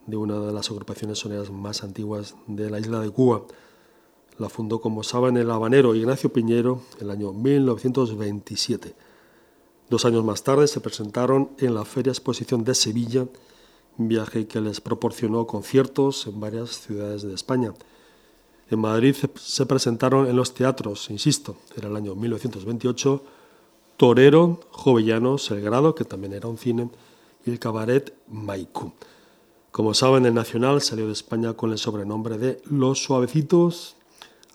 de 0.06 0.16
una 0.16 0.38
de 0.38 0.52
las 0.52 0.70
agrupaciones 0.70 1.18
soneras 1.18 1.50
más 1.50 1.82
antiguas 1.82 2.36
de 2.46 2.70
la 2.70 2.78
isla 2.78 3.00
de 3.00 3.10
Cuba. 3.10 3.42
La 4.38 4.48
fundó, 4.48 4.80
como 4.80 5.02
saben, 5.02 5.36
el 5.36 5.50
habanero 5.50 5.96
Ignacio 5.96 6.32
Piñero 6.32 6.82
el 7.00 7.10
año 7.10 7.32
1927. 7.32 8.94
Dos 9.88 10.04
años 10.04 10.24
más 10.24 10.44
tarde 10.44 10.68
se 10.68 10.80
presentaron 10.80 11.50
en 11.58 11.74
la 11.74 11.84
Feria 11.84 12.12
Exposición 12.12 12.62
de 12.62 12.76
Sevilla, 12.76 13.26
viaje 13.96 14.46
que 14.46 14.60
les 14.60 14.80
proporcionó 14.80 15.48
conciertos 15.48 16.28
en 16.28 16.38
varias 16.38 16.82
ciudades 16.82 17.22
de 17.22 17.34
España. 17.34 17.74
En 18.70 18.78
Madrid 18.78 19.16
se 19.34 19.66
presentaron 19.66 20.28
en 20.28 20.36
los 20.36 20.54
teatros, 20.54 21.10
insisto, 21.10 21.56
era 21.76 21.88
el 21.88 21.96
año 21.96 22.14
1928, 22.14 23.22
Torero, 23.96 24.60
Jovellanos, 24.70 25.50
El 25.50 25.60
Grado, 25.60 25.94
que 25.94 26.04
también 26.04 26.32
era 26.32 26.46
un 26.46 26.56
cine, 26.56 26.88
y 27.44 27.50
el 27.50 27.58
cabaret 27.58 28.14
Maicú. 28.28 28.92
Como 29.72 29.92
saben, 29.92 30.24
el 30.24 30.34
Nacional 30.34 30.80
salió 30.82 31.06
de 31.06 31.12
España 31.12 31.54
con 31.54 31.72
el 31.72 31.78
sobrenombre 31.78 32.38
de 32.38 32.62
Los 32.70 33.02
Suavecitos, 33.02 33.96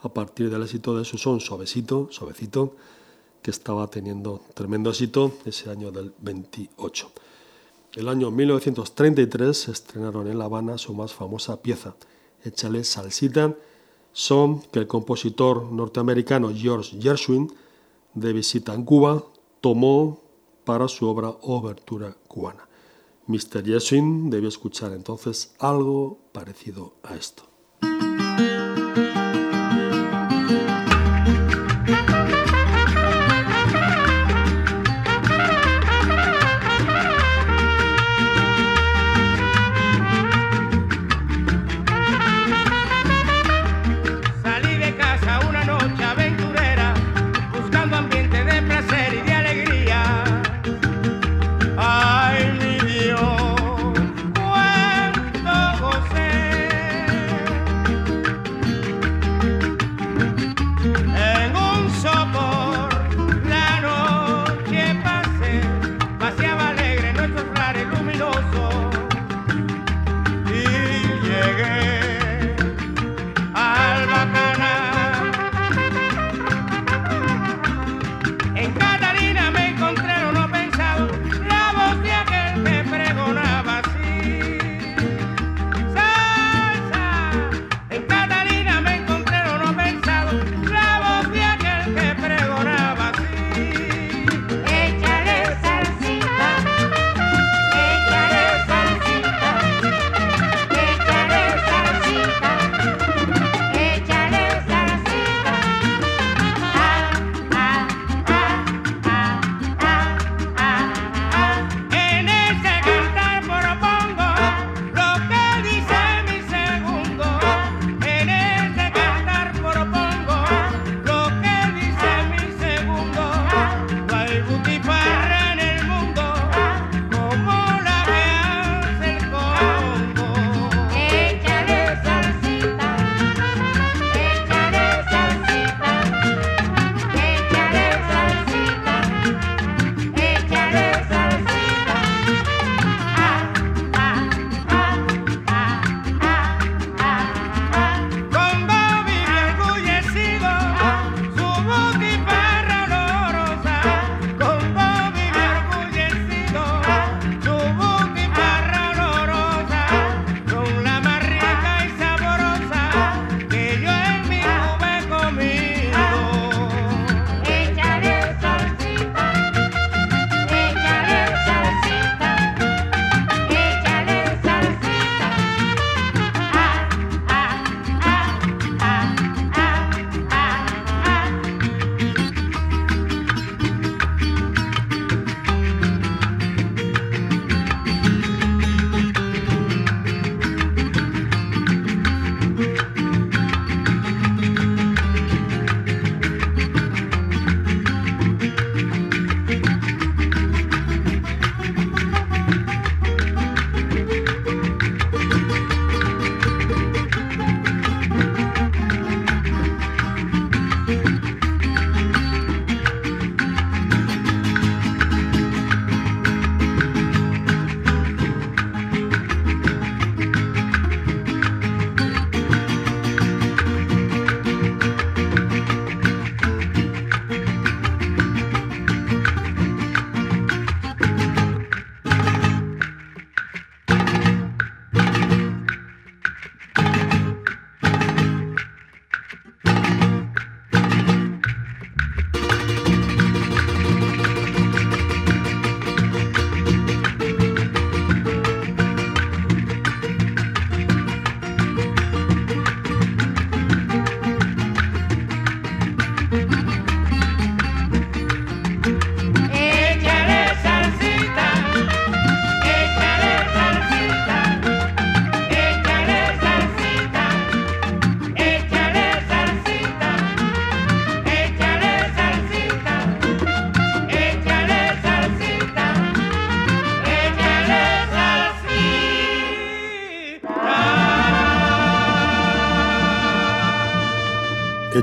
a 0.01 0.09
partir 0.09 0.49
del 0.49 0.63
éxito 0.63 0.97
de 0.97 1.03
su 1.03 1.18
son 1.18 1.41
Suavecito, 1.41 2.07
Suavecito, 2.09 2.76
que 3.41 3.51
estaba 3.51 3.88
teniendo 3.88 4.41
tremendo 4.53 4.91
éxito 4.91 5.34
ese 5.45 5.70
año 5.70 5.91
del 5.91 6.13
28. 6.20 7.11
El 7.95 8.07
año 8.07 8.32
1933 8.32 9.57
se 9.57 9.72
estrenaron 9.72 10.28
en 10.28 10.39
La 10.39 10.45
Habana 10.45 10.78
su 10.78 10.93
más 10.93 11.13
famosa 11.13 11.61
pieza, 11.61 11.95
Échale 12.43 12.84
Salsita, 12.84 13.55
son 14.16 14.61
que 14.72 14.80
el 14.80 14.88
compositor 14.88 15.74
norteamericano 15.74 16.49
George 16.55 16.97
Gershwin, 17.01 17.51
de 18.13 18.32
visita 18.32 18.74
en 18.74 18.86
Cuba, 18.86 19.22
tomó 19.59 20.22
para 20.63 20.88
su 20.88 21.05
obra 21.05 21.36
Obertura 21.41 22.16
cubana. 22.26 22.66
Mr. 23.28 23.61
Gershwin 23.66 24.30
debió 24.30 24.47
escuchar 24.47 24.93
entonces 24.93 25.53
algo 25.59 26.18
parecido 26.32 26.93
a 27.03 27.16
esto. 27.16 27.43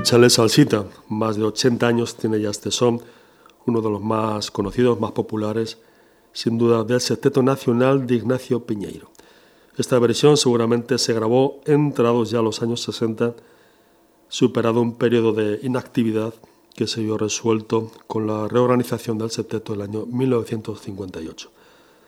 Échale 0.03 0.29
salsita, 0.29 0.85
más 1.07 1.37
de 1.37 1.45
80 1.45 1.87
años 1.87 2.17
tiene 2.17 2.41
ya 2.41 2.49
este 2.49 2.71
son, 2.71 2.99
uno 3.65 3.79
de 3.79 3.89
los 3.89 4.01
más 4.01 4.51
conocidos, 4.51 4.99
más 4.99 5.13
populares, 5.13 5.77
sin 6.33 6.57
duda 6.57 6.83
del 6.83 6.99
Sexteto 6.99 7.41
Nacional 7.41 8.05
de 8.05 8.15
Ignacio 8.15 8.65
Piñeiro. 8.65 9.11
Esta 9.77 9.97
versión 9.99 10.35
seguramente 10.35 10.97
se 10.97 11.13
grabó 11.13 11.61
entrados 11.65 12.31
ya 12.31 12.41
los 12.41 12.61
años 12.61 12.81
60, 12.81 13.33
superado 14.27 14.81
un 14.81 14.97
periodo 14.97 15.31
de 15.31 15.61
inactividad 15.63 16.33
que 16.75 16.85
se 16.85 16.99
vio 16.99 17.17
resuelto 17.17 17.89
con 18.05 18.27
la 18.27 18.49
reorganización 18.49 19.17
del 19.17 19.31
septeto 19.31 19.71
del 19.71 19.83
año 19.83 20.05
1958. 20.05 21.49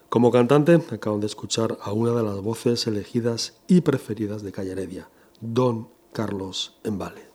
Como 0.10 0.32
cantante, 0.32 0.82
acaban 0.92 1.22
de 1.22 1.28
escuchar 1.28 1.78
a 1.82 1.94
una 1.94 2.12
de 2.12 2.24
las 2.24 2.42
voces 2.42 2.88
elegidas 2.88 3.54
y 3.70 3.80
preferidas 3.80 4.44
de 4.44 4.52
Calle 4.52 4.74
Heredia, 4.74 5.08
Don 5.40 5.88
Carlos 6.12 6.76
Embale. 6.84 7.35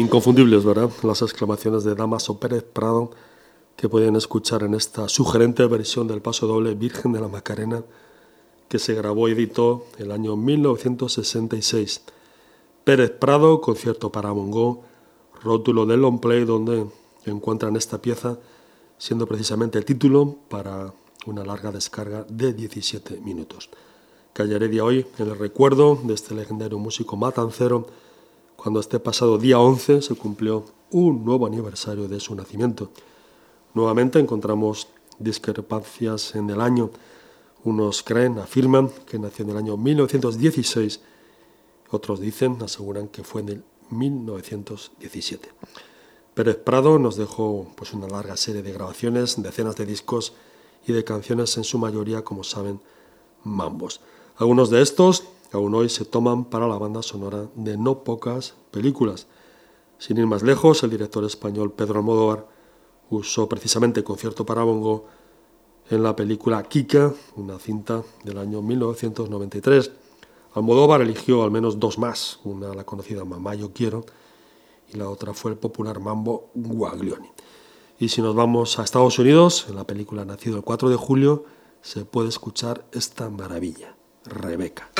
Inconfundibles, 0.00 0.64
¿verdad? 0.64 0.90
Las 1.02 1.20
exclamaciones 1.20 1.84
de 1.84 1.94
Damaso 1.94 2.40
Pérez 2.40 2.62
Prado 2.62 3.10
que 3.76 3.86
pueden 3.86 4.16
escuchar 4.16 4.62
en 4.62 4.72
esta 4.72 5.10
sugerente 5.10 5.66
versión 5.66 6.08
del 6.08 6.22
paso 6.22 6.46
doble 6.46 6.74
Virgen 6.74 7.12
de 7.12 7.20
la 7.20 7.28
Macarena 7.28 7.84
que 8.70 8.78
se 8.78 8.94
grabó 8.94 9.28
y 9.28 9.32
editó 9.32 9.84
el 9.98 10.10
año 10.10 10.36
1966. 10.36 12.00
Pérez 12.82 13.10
Prado, 13.10 13.60
concierto 13.60 14.10
para 14.10 14.32
Mongo, 14.32 14.84
rótulo 15.42 15.84
del 15.84 16.00
long 16.00 16.18
play 16.18 16.46
donde 16.46 16.86
encuentran 17.26 17.76
esta 17.76 18.00
pieza, 18.00 18.38
siendo 18.96 19.26
precisamente 19.26 19.76
el 19.76 19.84
título 19.84 20.36
para 20.48 20.94
una 21.26 21.44
larga 21.44 21.72
descarga 21.72 22.24
de 22.26 22.54
17 22.54 23.20
minutos. 23.20 23.68
Calle 24.32 24.56
Heredia 24.56 24.82
hoy 24.82 25.04
en 25.18 25.28
el 25.28 25.38
recuerdo 25.38 26.00
de 26.02 26.14
este 26.14 26.34
legendario 26.34 26.78
músico 26.78 27.18
matancero 27.18 27.86
cuando 28.62 28.80
este 28.80 29.00
pasado 29.00 29.38
día 29.38 29.58
11 29.58 30.02
se 30.02 30.14
cumplió 30.14 30.66
un 30.90 31.24
nuevo 31.24 31.46
aniversario 31.46 32.08
de 32.08 32.20
su 32.20 32.34
nacimiento. 32.34 32.90
Nuevamente 33.72 34.18
encontramos 34.18 34.88
discrepancias 35.18 36.34
en 36.34 36.50
el 36.50 36.60
año. 36.60 36.90
Unos 37.64 38.02
creen, 38.02 38.38
afirman 38.38 38.90
que 39.06 39.18
nació 39.18 39.46
en 39.46 39.52
el 39.52 39.56
año 39.56 39.78
1916, 39.78 41.00
otros 41.90 42.20
dicen, 42.20 42.58
aseguran 42.62 43.08
que 43.08 43.24
fue 43.24 43.40
en 43.40 43.48
el 43.48 43.64
1917. 43.88 45.48
Pérez 46.34 46.56
Prado 46.56 46.98
nos 46.98 47.16
dejó 47.16 47.66
pues, 47.76 47.94
una 47.94 48.08
larga 48.08 48.36
serie 48.36 48.62
de 48.62 48.72
grabaciones, 48.72 49.42
decenas 49.42 49.76
de 49.76 49.86
discos 49.86 50.34
y 50.86 50.92
de 50.92 51.02
canciones, 51.02 51.56
en 51.56 51.64
su 51.64 51.78
mayoría, 51.78 52.24
como 52.24 52.44
saben, 52.44 52.82
mambos. 53.42 54.02
Algunos 54.36 54.68
de 54.68 54.82
estos 54.82 55.24
aún 55.52 55.74
hoy 55.74 55.88
se 55.88 56.04
toman 56.04 56.44
para 56.44 56.68
la 56.68 56.78
banda 56.78 57.02
sonora 57.02 57.48
de 57.54 57.76
no 57.76 58.04
pocas 58.04 58.54
películas. 58.70 59.26
Sin 59.98 60.18
ir 60.18 60.26
más 60.26 60.42
lejos, 60.42 60.82
el 60.82 60.90
director 60.90 61.24
español 61.24 61.72
Pedro 61.72 61.98
Almodóvar 61.98 62.46
usó 63.10 63.48
precisamente 63.48 64.04
concierto 64.04 64.46
para 64.46 64.62
bongo 64.62 65.06
en 65.90 66.02
la 66.02 66.14
película 66.14 66.62
Kika, 66.62 67.12
una 67.36 67.58
cinta 67.58 68.02
del 68.24 68.38
año 68.38 68.62
1993. 68.62 69.90
Almodóvar 70.54 71.02
eligió 71.02 71.42
al 71.42 71.50
menos 71.50 71.78
dos 71.78 71.98
más, 71.98 72.40
una 72.44 72.72
la 72.74 72.84
conocida 72.84 73.24
Mamá 73.24 73.54
Yo 73.54 73.72
Quiero 73.72 74.04
y 74.92 74.96
la 74.96 75.08
otra 75.08 75.34
fue 75.34 75.52
el 75.52 75.56
popular 75.56 76.00
mambo 76.00 76.50
Guaglioni. 76.54 77.30
Y 77.98 78.08
si 78.08 78.22
nos 78.22 78.34
vamos 78.34 78.78
a 78.78 78.84
Estados 78.84 79.18
Unidos, 79.18 79.66
en 79.68 79.76
la 79.76 79.84
película 79.84 80.24
Nacido 80.24 80.56
el 80.56 80.62
4 80.62 80.88
de 80.88 80.96
julio, 80.96 81.44
se 81.82 82.04
puede 82.04 82.28
escuchar 82.28 82.84
esta 82.92 83.28
maravilla, 83.28 83.94
Rebeca. 84.24 84.90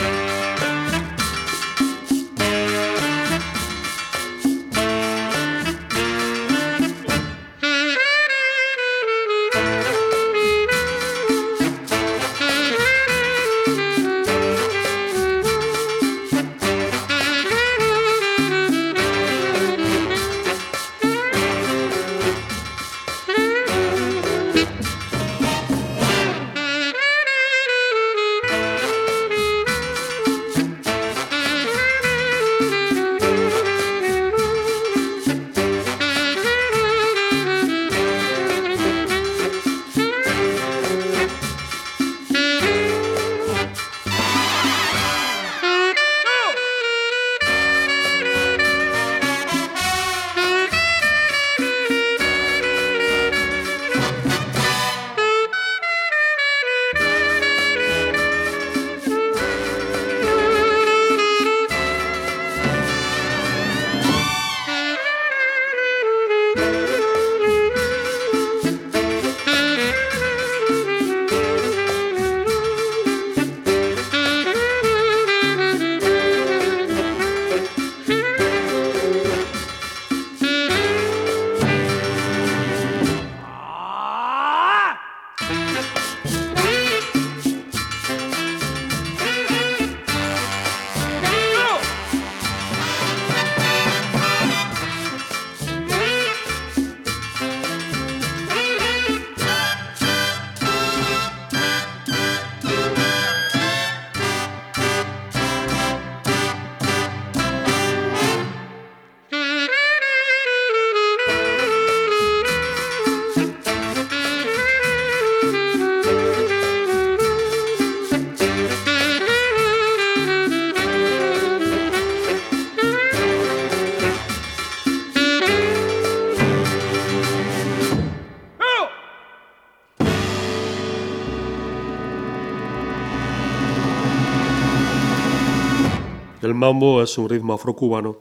El 136.50 136.56
mambo 136.56 137.00
es 137.00 137.16
un 137.16 137.28
ritmo 137.28 137.52
afrocubano 137.52 138.16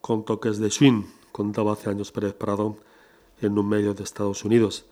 con 0.00 0.24
toques 0.24 0.58
de 0.58 0.68
swing, 0.68 1.04
contaba 1.30 1.74
hace 1.74 1.88
años 1.88 2.10
Pérez 2.10 2.34
Prado 2.34 2.76
en 3.40 3.56
un 3.56 3.68
medio 3.68 3.94
de 3.94 4.02
Estados 4.02 4.44
Unidos. 4.44 4.86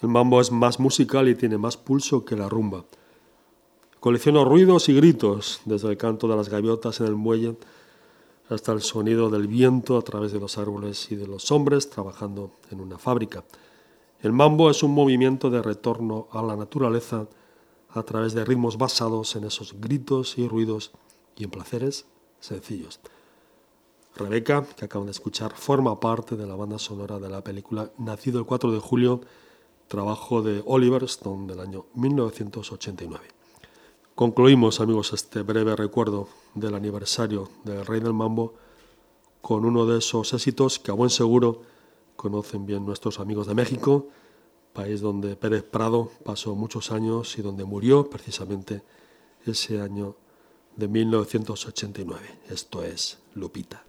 El 0.00 0.08
mambo 0.08 0.40
es 0.40 0.52
más 0.52 0.78
musical 0.78 1.28
y 1.28 1.34
tiene 1.34 1.58
más 1.58 1.76
pulso 1.76 2.24
que 2.24 2.36
la 2.36 2.48
rumba. 2.48 2.84
Colecciono 3.98 4.44
ruidos 4.44 4.88
y 4.88 4.94
gritos, 4.94 5.62
desde 5.64 5.88
el 5.88 5.96
canto 5.96 6.28
de 6.28 6.36
las 6.36 6.48
gaviotas 6.48 7.00
en 7.00 7.08
el 7.08 7.16
muelle 7.16 7.56
hasta 8.48 8.70
el 8.70 8.82
sonido 8.82 9.28
del 9.28 9.48
viento 9.48 9.98
a 9.98 10.02
través 10.02 10.30
de 10.30 10.38
los 10.38 10.58
árboles 10.58 11.10
y 11.10 11.16
de 11.16 11.26
los 11.26 11.50
hombres 11.50 11.90
trabajando 11.90 12.52
en 12.70 12.80
una 12.80 12.98
fábrica. 12.98 13.42
El 14.20 14.30
mambo 14.30 14.70
es 14.70 14.84
un 14.84 14.94
movimiento 14.94 15.50
de 15.50 15.60
retorno 15.60 16.28
a 16.30 16.40
la 16.40 16.54
naturaleza 16.54 17.26
a 17.88 18.04
través 18.04 18.32
de 18.32 18.44
ritmos 18.44 18.78
basados 18.78 19.34
en 19.34 19.42
esos 19.42 19.74
gritos 19.80 20.38
y 20.38 20.46
ruidos 20.46 20.92
y 21.36 21.42
en 21.42 21.50
placeres 21.50 22.06
sencillos. 22.42 23.00
Rebeca, 24.14 24.66
que 24.76 24.84
acaban 24.84 25.06
de 25.06 25.12
escuchar, 25.12 25.54
forma 25.54 25.98
parte 25.98 26.36
de 26.36 26.46
la 26.46 26.54
banda 26.54 26.78
sonora 26.78 27.18
de 27.18 27.30
la 27.30 27.42
película 27.42 27.90
Nacido 27.96 28.38
el 28.38 28.44
4 28.44 28.72
de 28.72 28.78
julio, 28.78 29.22
trabajo 29.88 30.42
de 30.42 30.62
Oliver 30.66 31.04
Stone 31.04 31.46
del 31.46 31.60
año 31.60 31.86
1989. 31.94 33.24
Concluimos, 34.14 34.80
amigos, 34.80 35.12
este 35.14 35.40
breve 35.42 35.74
recuerdo 35.74 36.28
del 36.54 36.74
aniversario 36.74 37.48
del 37.64 37.86
Rey 37.86 38.00
del 38.00 38.12
Mambo 38.12 38.54
con 39.40 39.64
uno 39.64 39.86
de 39.86 39.98
esos 39.98 40.34
éxitos 40.34 40.78
que 40.78 40.90
a 40.90 40.94
buen 40.94 41.10
seguro 41.10 41.62
conocen 42.16 42.66
bien 42.66 42.84
nuestros 42.84 43.18
amigos 43.18 43.46
de 43.46 43.54
México, 43.54 44.08
país 44.74 45.00
donde 45.00 45.36
Pérez 45.36 45.62
Prado 45.62 46.10
pasó 46.24 46.54
muchos 46.54 46.92
años 46.92 47.38
y 47.38 47.42
donde 47.42 47.64
murió 47.64 48.10
precisamente 48.10 48.82
ese 49.46 49.80
año 49.80 50.16
de 50.76 50.88
1989. 50.88 52.20
Esto 52.48 52.82
es 52.82 53.18
Lupita. 53.34 53.84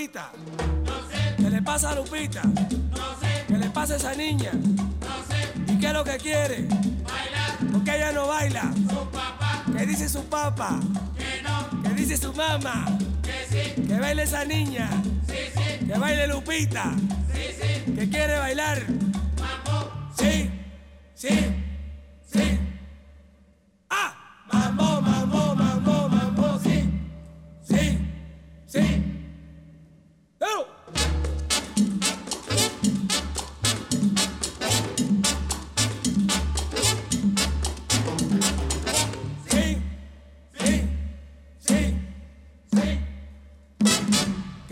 Lupita? 0.00 0.32
No 0.86 1.10
sé. 1.10 1.34
¿Qué 1.36 1.50
le 1.50 1.60
pasa 1.60 1.90
a 1.90 1.94
Lupita? 1.94 2.42
No 2.42 3.20
sé. 3.20 3.44
¿Qué 3.46 3.58
le 3.58 3.68
pasa 3.68 3.94
a 3.94 3.96
esa 3.98 4.14
niña? 4.14 4.50
No 4.54 5.14
sé. 5.28 5.72
¿Y 5.72 5.78
qué 5.78 5.88
es 5.88 5.92
lo 5.92 6.04
que 6.04 6.16
quiere? 6.16 6.62
Bailar. 6.62 7.58
¿Por 7.70 7.94
ella 7.94 8.12
no 8.12 8.26
baila? 8.28 8.72
Su 8.88 9.10
papá. 9.10 9.62
¿Qué 9.76 9.84
dice 9.84 10.08
su 10.08 10.24
papá? 10.24 10.80
Que 11.18 11.42
no. 11.42 11.82
¿Qué 11.82 11.90
dice 11.90 12.16
su 12.16 12.32
mamá? 12.32 12.86
Que 13.52 13.98
baile 14.00 14.22
esa 14.22 14.46
niña. 14.46 14.88
Que 15.26 15.98
baile 15.98 16.26
Lupita. 16.28 16.94
Sí. 17.34 17.92
¿Que 17.94 18.08
quiere 18.08 18.38
bailar? 18.38 18.82
Mambo. 19.38 19.92
Sí. 20.16 20.50
Sí. 21.14 21.49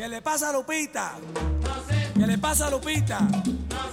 Le 0.09 0.23
pasa 0.23 0.49
a 0.49 0.53
Lupita? 0.53 1.13
No 1.63 1.75
sé. 1.87 2.13
¿Qué 2.15 2.27
le 2.27 2.39
pasa 2.39 2.67
a 2.67 2.71
Lupita? 2.71 3.21
No 3.21 3.39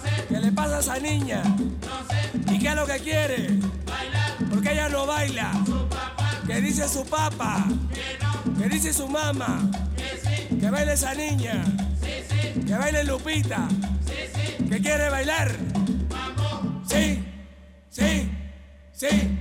sé. 0.03 0.25
¿Qué 0.27 0.39
le 0.39 0.51
pasa 0.51 0.77
a 0.77 0.79
esa 0.79 0.99
niña? 0.99 1.43
No 1.43 1.97
sé. 2.09 2.53
¿Y 2.53 2.59
qué 2.59 2.69
es 2.69 2.75
lo 2.75 2.85
que 2.85 2.99
quiere? 2.99 3.59
Bailar. 3.85 4.35
Porque 4.49 4.71
ella 4.71 4.89
no 4.89 5.05
baila. 5.05 5.51
Su 5.65 5.87
papá. 5.87 6.41
¿Qué 6.47 6.61
dice 6.61 6.87
su 6.87 7.05
papá? 7.05 7.65
Que 7.93 8.17
no. 8.23 8.57
¿Qué 8.57 8.69
dice 8.69 8.93
su 8.93 9.07
mamá? 9.07 9.69
Que 9.97 10.47
sí. 10.49 10.55
Que 10.59 10.69
baile 10.69 10.93
esa 10.93 11.13
niña. 11.13 11.63
Sí, 12.01 12.11
sí. 12.29 12.61
Que 12.65 12.73
baile 12.75 13.03
Lupita. 13.03 13.67
Sí, 14.05 14.13
sí. 14.33 14.69
¿Que 14.69 14.81
quiere 14.81 15.09
bailar? 15.09 15.51
Vamos. 16.09 16.89
Sí. 16.89 17.23
Sí. 17.89 18.31
Sí. 18.93 19.34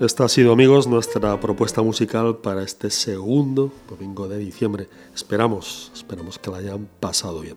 Esta 0.00 0.26
ha 0.26 0.28
sido, 0.28 0.52
amigos, 0.52 0.86
nuestra 0.86 1.40
propuesta 1.40 1.82
musical 1.82 2.36
para 2.36 2.62
este 2.62 2.88
segundo 2.88 3.72
domingo 3.90 4.28
de 4.28 4.38
diciembre. 4.38 4.88
Esperamos, 5.12 5.90
esperamos 5.92 6.38
que 6.38 6.52
la 6.52 6.58
hayan 6.58 6.88
pasado 7.00 7.40
bien. 7.40 7.56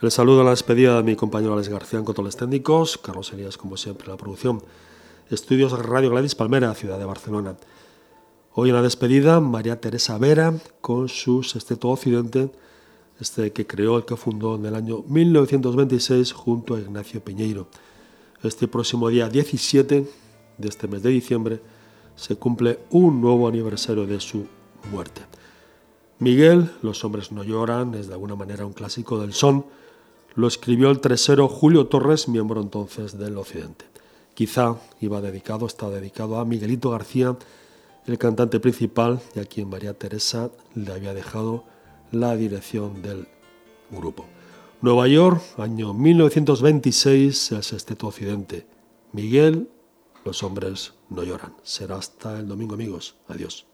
El 0.00 0.12
saludo 0.12 0.42
a 0.42 0.44
la 0.44 0.50
despedida 0.50 0.98
de 0.98 1.02
mi 1.02 1.16
compañero 1.16 1.54
Alex 1.54 1.68
García 1.68 1.98
en 1.98 2.04
controles 2.04 2.36
técnicos, 2.36 2.96
Carlos 2.96 3.32
Elías, 3.32 3.56
como 3.58 3.76
siempre, 3.76 4.06
la 4.06 4.16
producción. 4.16 4.62
Estudios 5.30 5.76
Radio 5.76 6.10
Gladys 6.10 6.36
Palmera, 6.36 6.72
ciudad 6.76 6.96
de 6.96 7.04
Barcelona. 7.04 7.56
Hoy 8.54 8.68
en 8.68 8.76
la 8.76 8.82
despedida, 8.82 9.40
María 9.40 9.80
Teresa 9.80 10.16
Vera 10.16 10.54
con 10.80 11.08
su 11.08 11.42
Sexteto 11.42 11.88
Occidente, 11.88 12.52
este 13.18 13.52
que 13.52 13.66
creó, 13.66 13.96
el 13.96 14.04
que 14.04 14.14
fundó 14.14 14.54
en 14.54 14.64
el 14.64 14.76
año 14.76 15.02
1926 15.08 16.30
junto 16.34 16.76
a 16.76 16.78
Ignacio 16.78 17.20
Piñeiro. 17.20 17.66
Este 18.44 18.68
próximo 18.68 19.08
día 19.08 19.28
17 19.28 20.27
de 20.58 20.68
este 20.68 20.88
mes 20.88 21.02
de 21.02 21.10
diciembre 21.10 21.60
se 22.16 22.36
cumple 22.36 22.80
un 22.90 23.20
nuevo 23.20 23.48
aniversario 23.48 24.06
de 24.06 24.20
su 24.20 24.46
muerte. 24.90 25.22
Miguel, 26.18 26.70
Los 26.82 27.04
hombres 27.04 27.30
no 27.30 27.44
lloran, 27.44 27.94
es 27.94 28.08
de 28.08 28.14
alguna 28.14 28.34
manera 28.34 28.66
un 28.66 28.72
clásico 28.72 29.20
del 29.20 29.32
son, 29.32 29.64
lo 30.34 30.48
escribió 30.48 30.90
el 30.90 31.00
tresero 31.00 31.48
Julio 31.48 31.86
Torres, 31.86 32.28
miembro 32.28 32.60
entonces 32.60 33.16
del 33.16 33.38
Occidente. 33.38 33.84
Quizá 34.34 34.76
iba 35.00 35.20
dedicado, 35.20 35.66
está 35.66 35.88
dedicado 35.90 36.38
a 36.38 36.44
Miguelito 36.44 36.90
García, 36.90 37.36
el 38.06 38.18
cantante 38.18 38.58
principal 38.58 39.20
y 39.36 39.40
a 39.40 39.44
quien 39.44 39.68
María 39.68 39.94
Teresa 39.94 40.50
le 40.74 40.92
había 40.92 41.14
dejado 41.14 41.64
la 42.10 42.36
dirección 42.36 43.02
del 43.02 43.28
grupo. 43.90 44.24
Nueva 44.80 45.08
York, 45.08 45.42
año 45.58 45.92
1926, 45.92 47.52
el 47.52 47.62
Sexteto 47.62 48.06
Occidente. 48.06 48.66
Miguel 49.12 49.68
los 50.24 50.42
hombres 50.42 50.94
no 51.08 51.22
lloran. 51.22 51.54
Será 51.62 51.96
hasta 51.96 52.38
el 52.38 52.48
domingo, 52.48 52.74
amigos. 52.74 53.16
Adiós. 53.28 53.66